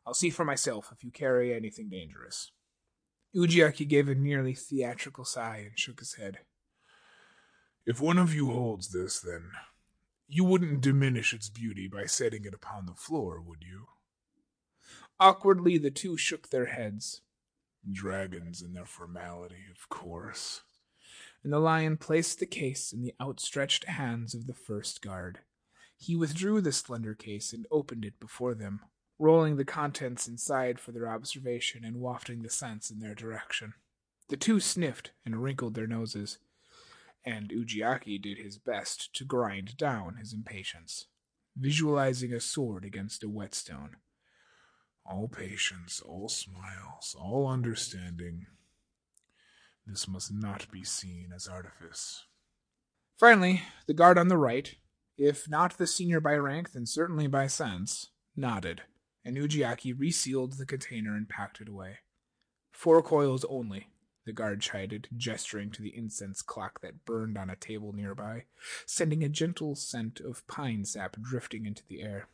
I'll 0.07 0.15
see 0.15 0.31
for 0.31 0.45
myself 0.45 0.91
if 0.93 1.03
you 1.03 1.11
carry 1.11 1.55
anything 1.55 1.89
dangerous. 1.89 2.51
Ujiaki 3.35 3.89
gave 3.89 4.09
a 4.09 4.15
nearly 4.15 4.55
theatrical 4.55 5.25
sigh 5.25 5.65
and 5.69 5.79
shook 5.79 6.01
his 6.01 6.15
head. 6.15 6.39
If 7.87 8.01
one 8.01 8.19
of 8.19 8.35
you 8.35 8.51
holds 8.51 8.89
this, 8.93 9.21
then 9.21 9.51
you 10.29 10.45
wouldn't 10.45 10.81
diminish 10.81 11.33
its 11.33 11.49
beauty 11.49 11.89
by 11.89 12.07
setting 12.07 12.45
it 12.45 12.55
upon 12.55 12.87
the 12.87 12.95
floor, 12.95 13.41
would 13.41 13.63
you? 13.63 13.87
Awkwardly, 15.19 15.79
the 15.79 15.91
two 15.91 16.17
shook 16.17 16.51
their 16.51 16.67
heads. 16.67 17.23
Dragons 17.91 18.63
and 18.63 18.77
their 18.77 18.87
formality, 18.87 19.65
of 19.71 19.89
course 19.89 20.63
and 21.43 21.53
the 21.53 21.59
lion 21.59 21.97
placed 21.97 22.39
the 22.39 22.47
case 22.47 22.93
in 22.93 23.03
the 23.03 23.15
outstretched 23.21 23.85
hands 23.87 24.35
of 24.35 24.47
the 24.47 24.55
first 24.55 25.03
guard. 25.03 25.41
He 25.97 26.17
withdrew 26.17 26.61
the 26.61 26.73
slender 26.73 27.15
case 27.15 27.53
and 27.53 27.67
opened 27.71 28.05
it 28.05 28.21
before 28.21 28.55
them, 28.55 28.81
rolling 29.19 29.57
the 29.57 29.65
contents 29.65 30.29
inside 30.29 30.79
for 30.79 30.93
their 30.93 31.09
observation 31.09 31.85
and 31.85 31.97
wafting 31.97 32.43
the 32.43 32.51
scents 32.51 32.91
in 32.91 33.01
their 33.01 33.15
direction. 33.15 33.75
The 34.29 34.37
two 34.37 34.61
sniffed 34.61 35.13
and 35.25 35.43
wrinkled 35.43 35.75
their 35.75 35.87
noses, 35.87 36.39
and 37.25 37.51
Ujiaki 37.51 38.21
did 38.21 38.39
his 38.39 38.59
best 38.59 39.15
to 39.15 39.25
grind 39.25 39.77
down 39.77 40.17
his 40.17 40.33
impatience, 40.33 41.07
visualizing 41.57 42.33
a 42.33 42.41
sword 42.41 42.85
against 42.85 43.23
a 43.23 43.29
whetstone. 43.29 43.97
All 45.05 45.29
patience, 45.29 46.01
all 46.01 46.29
smiles, 46.29 47.17
all 47.19 47.47
understanding, 47.47 48.47
this 49.87 50.07
must 50.07 50.33
not 50.33 50.71
be 50.71 50.85
seen 50.85 51.33
as 51.35 51.49
artifice. 51.49 52.25
Finally, 53.19 53.63
the 53.87 53.95
guard 53.95 54.17
on 54.17 54.29
the 54.29 54.37
right, 54.37 54.77
if 55.19 55.49
not 55.49 55.77
the 55.77 55.87
senior 55.87 56.21
by 56.21 56.35
rank, 56.35 56.73
then 56.73 56.87
certainly 56.87 57.27
by 57.27 57.47
sense, 57.47 58.11
nodded, 58.37 58.83
and 59.25 59.37
Ujiaki 59.37 59.99
resealed 59.99 60.55
the 60.55 60.67
container 60.67 61.15
and 61.17 61.29
packed 61.29 61.61
it 61.61 61.69
away. 61.69 61.99
Four 62.71 63.03
coils 63.03 63.45
only, 63.49 63.89
the 64.25 64.33
guard 64.33 64.61
chided, 64.61 65.09
gesturing 65.17 65.71
to 65.71 65.83
the 65.83 65.97
incense 65.97 66.43
clock 66.43 66.81
that 66.81 67.05
burned 67.05 67.37
on 67.37 67.51
a 67.51 67.57
table 67.57 67.93
nearby, 67.93 68.45
sending 68.87 69.23
a 69.25 69.29
gentle 69.29 69.75
scent 69.75 70.21
of 70.21 70.47
pine 70.47 70.85
sap 70.85 71.17
drifting 71.21 71.67
into 71.67 71.83
the 71.89 72.03
air. 72.03 72.29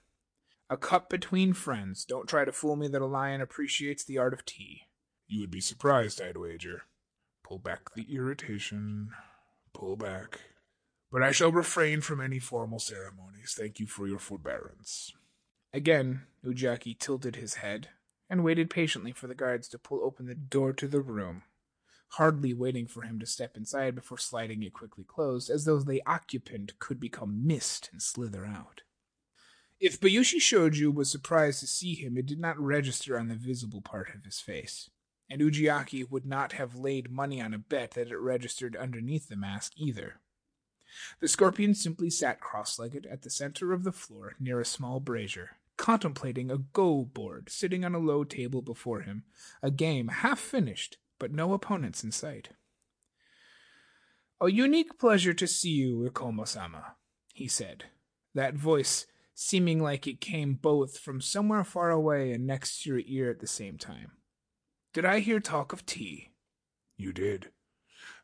A 0.71 0.77
cup 0.77 1.09
between 1.09 1.55
friends. 1.55 2.05
Don't 2.05 2.29
try 2.29 2.45
to 2.45 2.53
fool 2.53 2.77
me 2.77 2.89
that 2.89 3.01
a 3.01 3.07
lion 3.07 3.41
appreciates 3.41 4.05
the 4.05 4.19
art 4.19 4.35
of 4.35 4.45
tea. 4.45 4.83
You 5.27 5.41
would 5.41 5.51
be 5.51 5.61
surprised, 5.61 6.21
I'd 6.21 6.37
wager. 6.37 6.83
Pull 7.43 7.59
back 7.59 7.95
the 7.95 8.07
irritation. 8.15 9.11
Pull 9.73 9.97
back. 9.97 10.41
But 11.11 11.23
I 11.23 11.33
shall 11.33 11.51
refrain 11.51 12.03
from 12.03 12.21
any 12.21 12.39
formal 12.39 12.79
ceremonies. 12.79 13.55
Thank 13.59 13.81
you 13.81 13.87
for 13.87 14.07
your 14.07 14.19
forbearance. 14.19 15.15
Again, 15.73 16.23
Ujiaki 16.45 16.99
tilted 16.99 17.37
his 17.37 17.55
head 17.55 17.89
and 18.29 18.45
waited 18.45 18.69
patiently 18.69 19.13
for 19.13 19.27
the 19.27 19.35
guards 19.35 19.69
to 19.69 19.79
pull 19.79 20.03
open 20.05 20.27
the 20.27 20.35
door 20.35 20.73
to 20.75 20.87
the 20.87 21.01
room, 21.01 21.43
hardly 22.13 22.55
waiting 22.55 22.87
for 22.87 23.03
him 23.03 23.19
to 23.21 23.27
step 23.27 23.57
inside 23.57 23.95
before 23.95 24.19
sliding 24.19 24.63
it 24.63 24.73
quickly 24.73 25.05
closed, 25.05 25.51
as 25.51 25.65
though 25.65 25.79
the 25.79 26.03
occupant 26.07 26.79
could 26.79 26.99
become 26.99 27.47
mist 27.47 27.89
and 27.93 28.03
slither 28.03 28.45
out. 28.45 28.83
If 29.81 30.01
Bayushi 30.01 30.39
Shoju 30.39 30.93
was 30.93 31.11
surprised 31.11 31.61
to 31.61 31.67
see 31.67 31.95
him, 31.95 32.17
it 32.17 32.27
did 32.27 32.41
not 32.41 32.59
register 32.59 33.19
on 33.19 33.29
the 33.29 33.37
visible 33.37 33.81
part 33.81 34.15
of 34.15 34.25
his 34.25 34.41
face 34.41 34.91
and 35.31 35.41
Ujiaki 35.41 36.11
would 36.11 36.27
not 36.27 36.53
have 36.53 36.75
laid 36.75 37.11
money 37.11 37.41
on 37.41 37.53
a 37.53 37.59
bet 37.59 37.93
that 37.93 38.11
it 38.11 38.17
registered 38.17 38.77
underneath 38.77 39.29
the 39.29 39.37
mask 39.37 39.73
either. 39.77 40.21
The 41.21 41.29
scorpion 41.29 41.75
simply 41.75 42.09
sat 42.09 42.41
cross 42.41 42.79
legged 42.79 43.07
at 43.07 43.23
the 43.23 43.31
center 43.31 43.73
of 43.73 43.85
the 43.85 43.93
floor 43.93 44.35
near 44.41 44.59
a 44.59 44.65
small 44.65 45.01
brazier, 45.01 45.59
contemplating 45.77 46.51
a 46.51 46.59
go 46.59 47.05
board 47.05 47.51
sitting 47.51 47.85
on 47.85 47.95
a 47.95 47.99
low 47.99 48.25
table 48.25 48.63
before 48.63 49.03
him, 49.03 49.25
a 49.63 49.71
game 49.71 50.09
half 50.09 50.39
finished, 50.39 50.97
but 51.19 51.33
no 51.33 51.53
opponents 51.53 52.05
in 52.05 52.13
sight. 52.13 52.51
A 54.41 54.51
unique 54.51 54.99
pleasure 54.99 55.35
to 55.35 55.47
see 55.47 55.71
you, 55.71 56.09
Ikoma 56.09 56.47
sama, 56.47 56.97
he 57.35 57.49
said, 57.49 57.85
that 58.35 58.55
voice 58.55 59.07
seeming 59.35 59.83
like 59.83 60.07
it 60.07 60.21
came 60.21 60.55
both 60.55 60.99
from 60.99 61.21
somewhere 61.21 61.65
far 61.65 61.91
away 61.91 62.33
and 62.33 62.47
next 62.47 62.83
to 62.83 62.91
your 62.91 63.03
ear 63.07 63.31
at 63.31 63.41
the 63.41 63.47
same 63.47 63.79
time. 63.79 64.13
Did 64.93 65.05
I 65.05 65.21
hear 65.21 65.41
talk 65.41 65.73
of 65.73 65.87
tea? 65.87 66.31
You 66.97 67.13
did. 67.13 67.51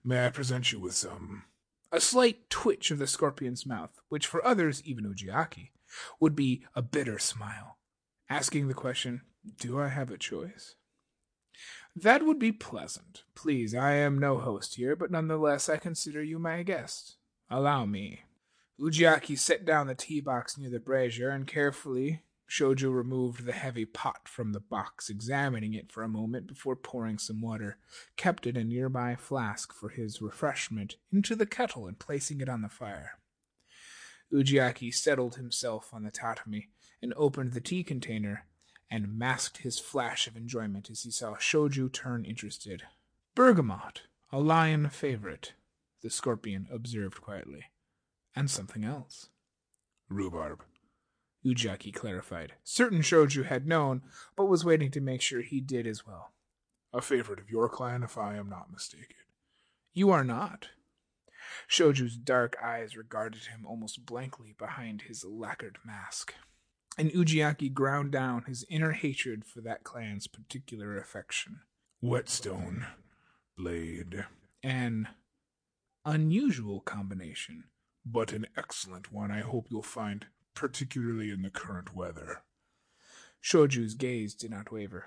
May 0.03 0.27
I 0.27 0.31
present 0.31 0.73
you 0.73 0.81
with 0.81 0.95
some? 0.95 1.45
A 1.93 2.01
slight 2.01 2.51
twitch 2.51 2.91
of 2.91 2.99
the 2.99 3.07
scorpion's 3.07 3.65
mouth, 3.65 4.01
which 4.09 4.27
for 4.27 4.45
others, 4.45 4.83
even 4.85 5.05
Ujiaki, 5.05 5.71
would 6.19 6.35
be 6.35 6.65
a 6.75 6.83
bitter 6.83 7.19
smile. 7.19 7.79
Asking 8.29 8.67
the 8.67 8.75
question, 8.75 9.23
Do 9.59 9.81
I 9.81 9.89
have 9.89 10.11
a 10.11 10.19
choice? 10.19 10.75
That 11.97 12.25
would 12.25 12.39
be 12.39 12.53
pleasant. 12.53 13.23
Please, 13.35 13.75
I 13.75 13.93
am 13.95 14.19
no 14.19 14.39
host 14.39 14.75
here, 14.75 14.97
but 14.97 15.11
nonetheless 15.11 15.69
I 15.69 15.77
consider 15.77 16.23
you 16.23 16.39
my 16.39 16.63
guest. 16.63 17.17
Allow 17.49 17.87
me. 17.87 18.23
Ujiaki 18.81 19.39
set 19.39 19.65
down 19.65 19.87
the 19.87 19.95
tea 19.95 20.21
box 20.21 20.59
near 20.59 20.71
the 20.71 20.81
brazier 20.81 21.31
and 21.31 21.47
carefully 21.47 22.23
Shoju 22.49 22.95
removed 22.95 23.47
the 23.47 23.53
heavy 23.53 23.85
pot 23.85 24.29
from 24.29 24.53
the 24.53 24.61
box, 24.61 25.09
examining 25.09 25.75
it 25.75 25.91
for 25.91 26.03
a 26.03 26.09
moment 26.09 26.47
before 26.47 26.77
pouring 26.77 27.19
some 27.19 27.41
water, 27.41 27.79
kept 28.17 28.47
it 28.47 28.57
in 28.57 28.63
a 28.63 28.65
nearby 28.65 29.17
flask 29.17 29.73
for 29.73 29.89
his 29.89 30.21
refreshment 30.21 30.97
into 31.13 31.35
the 31.35 31.47
kettle 31.47 31.87
and 31.87 31.99
placing 31.99 32.41
it 32.41 32.49
on 32.49 32.63
the 32.63 32.69
fire. 32.69 33.19
Ujiaki 34.33 34.93
settled 34.93 35.37
himself 35.37 35.91
on 35.93 36.03
the 36.03 36.11
tatami 36.11 36.69
and 37.01 37.15
opened 37.17 37.53
the 37.53 37.61
tea 37.61 37.83
container 37.83 38.47
and 38.95 39.19
masked 39.19 39.59
his 39.59 39.81
flash 39.81 40.29
of 40.29 40.37
enjoyment 40.37 40.89
as 40.89 41.03
he 41.03 41.11
saw 41.11 41.35
Shoju 41.35 41.93
turn 41.93 42.25
interested. 42.25 42.85
Bergamot, 43.35 44.03
A 44.31 44.39
lion 44.39 44.89
favorite, 44.89 45.55
the 46.01 46.11
scorpion 46.11 46.69
observed 46.71 47.21
quietly. 47.21 47.65
And 48.37 48.49
something 48.49 48.85
else. 48.85 49.31
Rhubarb. 50.09 50.63
Ujiaki 51.45 51.93
clarified. 51.93 52.53
Certain 52.63 53.01
Shoju 53.01 53.47
had 53.47 53.67
known, 53.67 54.03
but 54.37 54.45
was 54.45 54.65
waiting 54.65 54.93
to 54.93 55.01
make 55.01 55.21
sure 55.21 55.43
he 55.43 55.61
did 55.61 55.89
as 55.89 56.07
well. 56.07 56.31
A 56.93 57.03
favorite 57.03 57.41
of 57.41 57.51
your 57.51 57.69
clan, 57.69 58.05
if 58.05 58.17
I 58.17 58.37
am 58.37 58.49
not 58.49 58.71
mistaken. 58.71 59.17
You 59.93 60.13
are 60.13 60.25
not. 60.25 60.69
Shoju's 61.69 62.17
dark 62.17 62.57
eyes 62.63 62.97
regarded 62.97 63.47
him 63.47 63.67
almost 63.67 64.07
blankly 64.07 64.55
behind 64.57 65.03
his 65.03 65.25
lacquered 65.25 65.79
mask, 65.85 66.35
and 66.97 67.11
Ujiaki 67.11 67.73
ground 67.73 68.13
down 68.13 68.45
his 68.47 68.65
inner 68.69 68.93
hatred 68.93 69.45
for 69.45 69.61
that 69.63 69.85
clan's 69.85 70.27
particular 70.27 70.97
affection. 70.97 71.61
Whetstone. 72.01 72.87
Blade. 73.57 74.27
An 74.63 75.09
unusual 76.05 76.81
combination. 76.81 77.65
But 78.07 78.33
an 78.33 78.47
excellent 78.57 79.13
one 79.13 79.31
I 79.31 79.41
hope 79.41 79.69
you'll 79.71 79.83
find, 79.83 80.27
particularly 80.55 81.31
in 81.31 81.43
the 81.43 81.51
current 81.51 81.95
weather. 81.95 82.43
Shoju's 83.43 83.95
gaze 83.95 84.35
did 84.35 84.51
not 84.51 84.71
waver. 84.71 85.07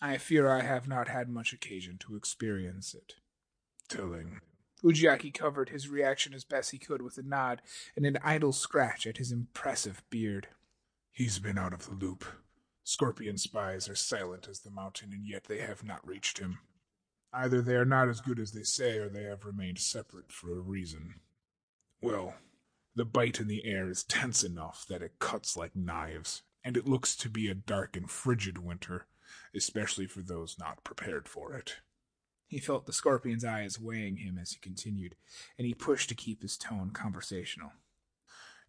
I 0.00 0.16
fear 0.16 0.50
I 0.50 0.62
have 0.62 0.88
not 0.88 1.08
had 1.08 1.28
much 1.28 1.52
occasion 1.52 1.98
to 2.00 2.16
experience 2.16 2.94
it. 2.94 3.14
Telling. 3.88 4.40
Ujiaki 4.82 5.32
covered 5.32 5.68
his 5.68 5.88
reaction 5.88 6.32
as 6.32 6.44
best 6.44 6.70
he 6.70 6.78
could 6.78 7.02
with 7.02 7.18
a 7.18 7.22
nod 7.22 7.60
and 7.94 8.06
an 8.06 8.18
idle 8.24 8.52
scratch 8.52 9.06
at 9.06 9.18
his 9.18 9.30
impressive 9.30 10.02
beard. 10.08 10.48
He's 11.12 11.38
been 11.38 11.58
out 11.58 11.72
of 11.72 11.86
the 11.86 11.94
loop. 11.94 12.24
Scorpion 12.84 13.36
spies 13.36 13.88
are 13.88 13.94
silent 13.94 14.48
as 14.48 14.60
the 14.60 14.70
mountain, 14.70 15.12
and 15.12 15.26
yet 15.26 15.44
they 15.44 15.58
have 15.58 15.84
not 15.84 16.06
reached 16.06 16.38
him. 16.38 16.58
Either 17.32 17.60
they 17.62 17.74
are 17.74 17.84
not 17.84 18.08
as 18.08 18.20
good 18.20 18.38
as 18.38 18.52
they 18.52 18.62
say, 18.62 18.98
or 18.98 19.08
they 19.08 19.24
have 19.24 19.44
remained 19.44 19.78
separate 19.78 20.32
for 20.32 20.52
a 20.52 20.60
reason. 20.60 21.20
Well, 22.00 22.34
the 22.94 23.04
bite 23.04 23.38
in 23.38 23.46
the 23.46 23.64
air 23.64 23.88
is 23.88 24.02
tense 24.02 24.42
enough 24.42 24.84
that 24.88 25.02
it 25.02 25.18
cuts 25.18 25.56
like 25.56 25.76
knives, 25.76 26.42
and 26.64 26.76
it 26.76 26.88
looks 26.88 27.14
to 27.16 27.28
be 27.28 27.48
a 27.48 27.54
dark 27.54 27.96
and 27.96 28.10
frigid 28.10 28.58
winter, 28.58 29.06
especially 29.54 30.06
for 30.06 30.22
those 30.22 30.58
not 30.58 30.82
prepared 30.82 31.28
for 31.28 31.54
it. 31.54 31.76
He 32.46 32.58
felt 32.58 32.86
the 32.86 32.92
scorpion's 32.92 33.44
eyes 33.44 33.78
weighing 33.78 34.16
him 34.16 34.36
as 34.36 34.52
he 34.52 34.58
continued, 34.58 35.14
and 35.56 35.66
he 35.66 35.74
pushed 35.74 36.08
to 36.08 36.16
keep 36.16 36.42
his 36.42 36.56
tone 36.56 36.90
conversational. 36.90 37.72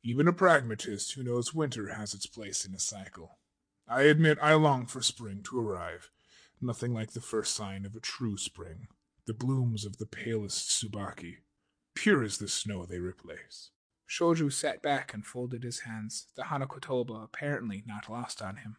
Even 0.03 0.27
a 0.27 0.33
pragmatist 0.33 1.13
who 1.13 1.23
knows 1.23 1.53
winter 1.53 1.93
has 1.93 2.13
its 2.13 2.25
place 2.25 2.65
in 2.65 2.73
a 2.73 2.79
cycle. 2.79 3.37
I 3.87 4.03
admit 4.03 4.39
I 4.41 4.53
long 4.53 4.87
for 4.87 5.01
spring 5.01 5.43
to 5.43 5.59
arrive. 5.59 6.09
Nothing 6.59 6.93
like 6.93 7.11
the 7.11 7.21
first 7.21 7.53
sign 7.53 7.85
of 7.85 7.95
a 7.95 7.99
true 7.99 8.37
spring. 8.37 8.87
The 9.27 9.33
blooms 9.33 9.85
of 9.85 9.97
the 9.97 10.07
palest 10.07 10.69
tsubaki. 10.69 11.37
pure 11.93 12.23
as 12.23 12.39
the 12.39 12.47
snow 12.47 12.85
they 12.85 12.99
replace. 12.99 13.69
Shoju 14.09 14.51
sat 14.51 14.81
back 14.81 15.13
and 15.13 15.25
folded 15.25 15.63
his 15.63 15.81
hands, 15.81 16.27
the 16.35 16.43
Hanakotoba 16.43 17.23
apparently 17.23 17.83
not 17.85 18.09
lost 18.09 18.41
on 18.41 18.57
him. 18.57 18.77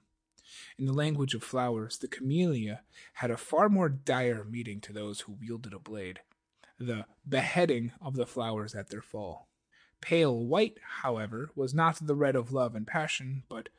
In 0.76 0.86
the 0.86 0.92
language 0.92 1.34
of 1.34 1.44
flowers, 1.44 1.98
the 1.98 2.08
camellia 2.08 2.82
had 3.14 3.30
a 3.30 3.36
far 3.36 3.68
more 3.68 3.88
dire 3.88 4.44
meaning 4.44 4.80
to 4.80 4.92
those 4.92 5.20
who 5.20 5.38
wielded 5.40 5.72
a 5.72 5.78
blade 5.78 6.20
the 6.78 7.06
beheading 7.28 7.92
of 8.00 8.16
the 8.16 8.26
flowers 8.26 8.74
at 8.74 8.90
their 8.90 9.02
fall. 9.02 9.48
Pale 10.02 10.44
white, 10.44 10.78
however, 11.02 11.50
was 11.54 11.72
not 11.72 11.98
the 12.02 12.14
red 12.14 12.36
of 12.36 12.52
love 12.52 12.74
and 12.74 12.86
passion, 12.86 13.44
but 13.48 13.70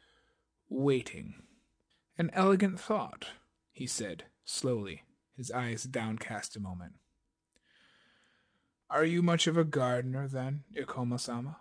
waiting. 0.69 1.35
An 2.17 2.31
elegant 2.33 2.79
thought, 2.79 3.27
he 3.71 3.85
said, 3.85 4.23
slowly, 4.45 5.03
his 5.35 5.51
eyes 5.51 5.83
downcast 5.83 6.55
a 6.55 6.61
moment. 6.61 6.93
Are 8.89 9.03
you 9.03 9.21
much 9.21 9.47
of 9.47 9.57
a 9.57 9.63
gardener, 9.63 10.27
then, 10.27 10.63
Ikoma 10.75 11.19
sama? 11.19 11.57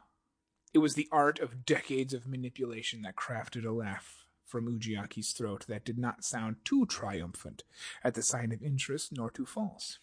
It 0.72 0.79
was 0.79 0.94
the 0.94 1.09
art 1.11 1.40
of 1.40 1.66
decades 1.66 2.14
of 2.14 2.29
manipulation 2.29 3.03
that 3.03 3.16
crafted 3.16 3.66
a 3.66 3.72
laugh 3.72 4.25
from 4.46 4.66
Ujiaki's 4.66 5.33
throat 5.33 5.66
that 5.66 5.85
did 5.85 5.98
not 5.98 6.25
sound 6.25 6.57
too 6.64 6.87
triumphant 6.87 7.64
at 8.05 8.14
the 8.14 8.22
sign 8.22 8.53
of 8.53 8.62
interest 8.62 9.11
nor 9.12 9.31
too 9.31 9.46
false. 9.46 9.98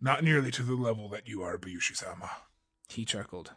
Not 0.00 0.22
nearly 0.22 0.50
to 0.52 0.62
the 0.62 0.76
level 0.76 1.08
that 1.08 1.26
you 1.26 1.42
are, 1.42 1.58
Bayushi-sama. 1.58 2.30
He 2.88 3.04
chuckled. 3.04 3.52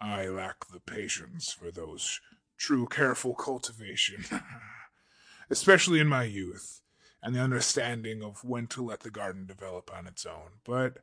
I 0.00 0.28
lack 0.28 0.68
the 0.68 0.80
patience 0.80 1.52
for 1.52 1.70
those 1.70 2.20
true 2.56 2.86
careful 2.86 3.34
cultivation, 3.34 4.24
especially 5.50 6.00
in 6.00 6.06
my 6.06 6.24
youth, 6.24 6.82
and 7.22 7.34
the 7.34 7.40
understanding 7.40 8.22
of 8.22 8.44
when 8.44 8.66
to 8.68 8.84
let 8.84 9.00
the 9.00 9.10
garden 9.10 9.46
develop 9.46 9.90
on 9.94 10.06
its 10.06 10.24
own. 10.24 10.60
But 10.64 10.98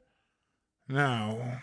now. 0.88 1.62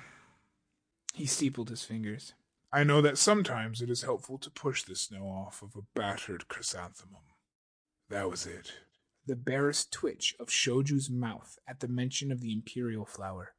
He 1.14 1.26
steepled 1.26 1.68
his 1.68 1.85
fingers. 1.85 2.35
I 2.72 2.85
know 2.85 3.02
that 3.02 3.18
sometimes 3.18 3.82
it 3.82 3.90
is 3.90 4.02
helpful 4.02 4.38
to 4.38 4.50
push 4.50 4.82
the 4.82 4.96
snow 4.96 5.26
off 5.26 5.62
of 5.62 5.76
a 5.76 5.82
battered 5.94 6.48
chrysanthemum. 6.48 7.20
That 8.08 8.30
was 8.30 8.46
it. 8.46 8.72
The 9.26 9.37
barest 9.37 9.92
twitch 9.92 10.35
of 10.40 10.48
Shoju's 10.48 11.11
mouth 11.11 11.58
at 11.68 11.80
the 11.80 11.88
mention 11.88 12.32
of 12.32 12.40
the 12.40 12.52
imperial 12.52 13.04
flower, 13.04 13.54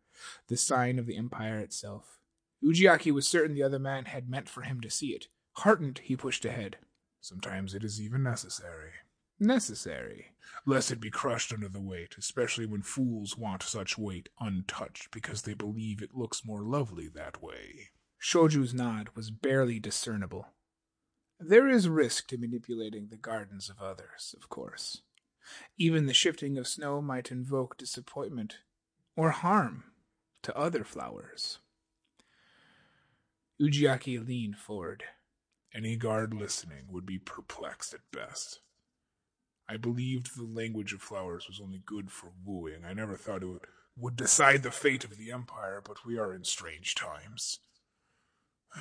the 0.47 0.57
sign 0.57 0.99
of 0.99 1.05
the 1.05 1.17
empire 1.17 1.59
itself. 1.59 2.19
Ujiaki 2.63 3.11
was 3.11 3.27
certain 3.27 3.55
the 3.55 3.63
other 3.63 3.79
man 3.79 4.05
had 4.05 4.29
meant 4.29 4.47
for 4.47 4.61
him 4.61 4.79
to 4.81 4.89
see 4.89 5.09
it. 5.09 5.27
Heartened, 5.57 5.99
he 6.03 6.15
pushed 6.15 6.45
ahead. 6.45 6.77
Sometimes 7.19 7.73
it 7.73 7.83
is 7.83 8.01
even 8.01 8.23
necessary. 8.23 8.91
Necessary. 9.39 10.27
Lest 10.65 10.91
it 10.91 11.01
be 11.01 11.09
crushed 11.09 11.51
under 11.51 11.67
the 11.67 11.81
weight, 11.81 12.15
especially 12.17 12.65
when 12.65 12.81
fools 12.81 13.37
want 13.37 13.63
such 13.63 13.97
weight 13.97 14.29
untouched 14.39 15.11
because 15.11 15.41
they 15.41 15.53
believe 15.53 16.01
it 16.01 16.15
looks 16.15 16.45
more 16.45 16.63
lovely 16.63 17.07
that 17.09 17.41
way. 17.41 17.89
Shoju's 18.21 18.73
nod 18.73 19.09
was 19.15 19.31
barely 19.31 19.79
discernible. 19.79 20.47
There 21.39 21.67
is 21.67 21.89
risk 21.89 22.27
to 22.27 22.37
manipulating 22.37 23.07
the 23.09 23.17
gardens 23.17 23.69
of 23.69 23.81
others, 23.81 24.33
of 24.37 24.47
course. 24.47 25.01
Even 25.77 26.05
the 26.05 26.13
shifting 26.13 26.57
of 26.57 26.67
snow 26.67 27.01
might 27.01 27.31
invoke 27.31 27.77
disappointment 27.77 28.59
or 29.17 29.31
harm 29.31 29.83
to 30.43 30.57
other 30.57 30.83
flowers. 30.83 31.59
Ujiaki 33.61 34.25
leaned 34.25 34.57
forward. 34.57 35.03
Any 35.73 35.95
guard 35.95 36.33
listening 36.33 36.85
would 36.89 37.05
be 37.05 37.17
perplexed 37.17 37.93
at 37.93 38.01
best. 38.11 38.59
I 39.67 39.77
believed 39.77 40.35
the 40.37 40.43
language 40.43 40.93
of 40.93 41.01
flowers 41.01 41.47
was 41.47 41.59
only 41.61 41.81
good 41.85 42.11
for 42.11 42.31
wooing. 42.45 42.83
I 42.85 42.93
never 42.93 43.15
thought 43.15 43.43
it 43.43 43.61
would, 43.97 44.15
decide 44.15 44.61
the 44.61 44.71
fate 44.71 45.03
of 45.03 45.17
the 45.17 45.31
empire, 45.31 45.81
but 45.83 46.05
we 46.05 46.17
are 46.17 46.33
in 46.33 46.43
strange 46.43 46.95
times. 46.95 47.59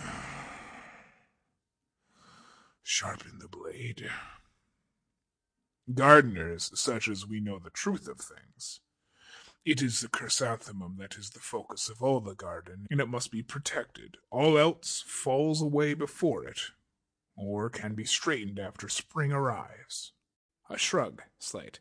Sharpen 2.82 3.38
the 3.38 3.48
blade. 3.48 4.10
Gardeners, 5.92 6.72
such 6.74 7.08
as 7.08 7.26
we 7.26 7.40
know 7.40 7.58
the 7.58 7.70
truth 7.70 8.08
of 8.08 8.18
things. 8.18 8.80
It 9.64 9.80
is 9.80 10.00
the 10.00 10.08
chrysanthemum 10.08 10.96
that 10.98 11.16
is 11.16 11.30
the 11.30 11.38
focus 11.38 11.88
of 11.88 12.02
all 12.02 12.20
the 12.20 12.34
garden, 12.34 12.86
and 12.90 13.00
it 13.00 13.08
must 13.08 13.30
be 13.30 13.42
protected. 13.42 14.16
All 14.30 14.58
else 14.58 15.04
falls 15.06 15.62
away 15.62 15.94
before 15.94 16.44
it, 16.44 16.60
or 17.36 17.70
can 17.70 17.94
be 17.94 18.04
straightened 18.04 18.58
after 18.58 18.88
spring 18.88 19.30
arrives. 19.32 20.12
A 20.68 20.76
shrug, 20.76 21.22
slight. 21.38 21.78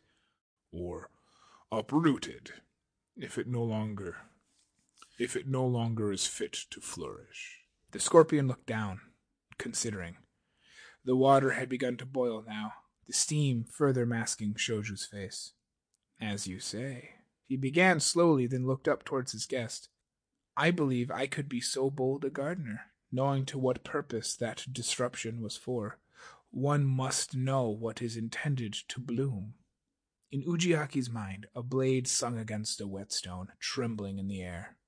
Or 0.70 1.10
uprooted, 1.72 2.52
if 3.16 3.36
it 3.36 3.48
no 3.48 3.62
longer 3.62 4.16
if 5.18 5.36
it 5.36 5.46
no 5.46 5.64
longer 5.64 6.10
is 6.10 6.26
fit 6.26 6.52
to 6.70 6.80
flourish. 6.80 7.60
The 7.92 8.00
scorpion 8.00 8.48
looked 8.48 8.66
down, 8.66 9.00
considering. 9.58 10.16
The 11.04 11.16
water 11.16 11.50
had 11.50 11.68
begun 11.68 11.96
to 11.98 12.06
boil 12.06 12.44
now, 12.46 12.72
the 13.06 13.12
steam 13.12 13.64
further 13.64 14.06
masking 14.06 14.54
Shoju's 14.54 15.06
face. 15.06 15.52
As 16.20 16.46
you 16.46 16.60
say. 16.60 17.16
He 17.52 17.58
began 17.58 18.00
slowly, 18.00 18.46
then 18.46 18.66
looked 18.66 18.88
up 18.88 19.04
towards 19.04 19.32
his 19.32 19.44
guest. 19.44 19.90
I 20.56 20.70
believe 20.70 21.10
I 21.10 21.26
could 21.26 21.50
be 21.50 21.60
so 21.60 21.90
bold 21.90 22.24
a 22.24 22.30
gardener, 22.30 22.92
knowing 23.12 23.44
to 23.44 23.58
what 23.58 23.84
purpose 23.84 24.34
that 24.36 24.64
disruption 24.72 25.42
was 25.42 25.54
for. 25.54 25.98
One 26.50 26.86
must 26.86 27.36
know 27.36 27.68
what 27.68 28.00
is 28.00 28.16
intended 28.16 28.72
to 28.88 29.00
bloom. 29.00 29.52
In 30.30 30.42
Ujiaki's 30.44 31.10
mind, 31.10 31.46
a 31.54 31.62
blade 31.62 32.08
sung 32.08 32.38
against 32.38 32.80
a 32.80 32.86
whetstone, 32.86 33.48
trembling 33.60 34.18
in 34.18 34.28
the 34.28 34.40
air. 34.40 34.78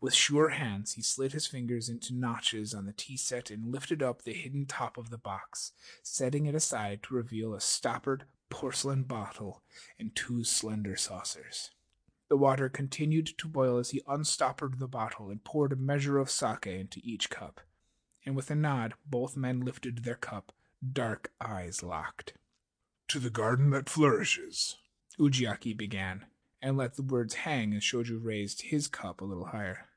With 0.00 0.12
sure 0.12 0.48
hands, 0.48 0.94
he 0.94 1.02
slid 1.02 1.30
his 1.30 1.46
fingers 1.46 1.88
into 1.88 2.16
notches 2.16 2.74
on 2.74 2.86
the 2.86 2.92
tea 2.92 3.16
set 3.16 3.48
and 3.48 3.70
lifted 3.70 4.02
up 4.02 4.22
the 4.22 4.34
hidden 4.34 4.66
top 4.66 4.98
of 4.98 5.10
the 5.10 5.18
box, 5.18 5.70
setting 6.02 6.46
it 6.46 6.56
aside 6.56 7.04
to 7.04 7.14
reveal 7.14 7.54
a 7.54 7.60
stoppered 7.60 8.24
porcelain 8.50 9.04
bottle 9.04 9.62
and 10.00 10.16
two 10.16 10.42
slender 10.42 10.96
saucers. 10.96 11.70
The 12.32 12.38
water 12.38 12.70
continued 12.70 13.26
to 13.36 13.46
boil 13.46 13.76
as 13.76 13.90
he 13.90 14.00
unstoppered 14.08 14.78
the 14.78 14.88
bottle 14.88 15.28
and 15.28 15.44
poured 15.44 15.70
a 15.70 15.76
measure 15.76 16.16
of 16.16 16.30
sake 16.30 16.66
into 16.66 16.98
each 17.04 17.28
cup. 17.28 17.60
And 18.24 18.34
with 18.34 18.50
a 18.50 18.54
nod, 18.54 18.94
both 19.04 19.36
men 19.36 19.60
lifted 19.60 19.98
their 19.98 20.14
cup, 20.14 20.50
dark 20.82 21.30
eyes 21.42 21.82
locked. 21.82 22.32
To 23.08 23.18
the 23.18 23.28
garden 23.28 23.68
that 23.72 23.90
flourishes, 23.90 24.78
Ujiaki 25.18 25.76
began, 25.76 26.24
and 26.62 26.78
let 26.78 26.94
the 26.94 27.02
words 27.02 27.34
hang 27.34 27.74
as 27.74 27.82
Shoju 27.82 28.24
raised 28.24 28.62
his 28.62 28.88
cup 28.88 29.20
a 29.20 29.26
little 29.26 29.48
higher. 29.48 29.88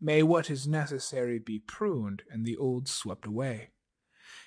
May 0.00 0.24
what 0.24 0.50
is 0.50 0.66
necessary 0.66 1.38
be 1.38 1.60
pruned 1.60 2.24
and 2.28 2.44
the 2.44 2.56
old 2.56 2.88
swept 2.88 3.26
away. 3.26 3.70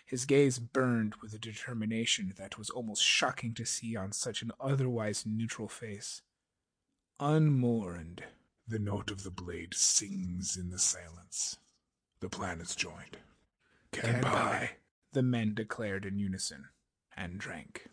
His 0.05 0.25
gaze 0.25 0.59
burned 0.59 1.15
with 1.21 1.33
a 1.33 1.39
determination 1.39 2.33
that 2.37 2.57
was 2.57 2.69
almost 2.69 3.01
shocking 3.01 3.53
to 3.53 3.65
see 3.65 3.95
on 3.95 4.11
such 4.11 4.41
an 4.41 4.51
otherwise 4.59 5.23
neutral 5.25 5.69
face. 5.69 6.21
Unmourned. 7.23 8.23
The 8.67 8.79
note 8.79 9.11
of 9.11 9.21
the 9.21 9.29
blade 9.29 9.75
sings 9.75 10.57
in 10.57 10.71
the 10.71 10.79
silence. 10.79 11.55
The 12.19 12.29
plan 12.29 12.59
is 12.59 12.75
joined. 12.75 13.17
Kanpai, 13.91 14.69
the 15.13 15.21
men 15.21 15.53
declared 15.53 16.03
in 16.03 16.17
unison, 16.17 16.69
and 17.15 17.37
drank. 17.37 17.89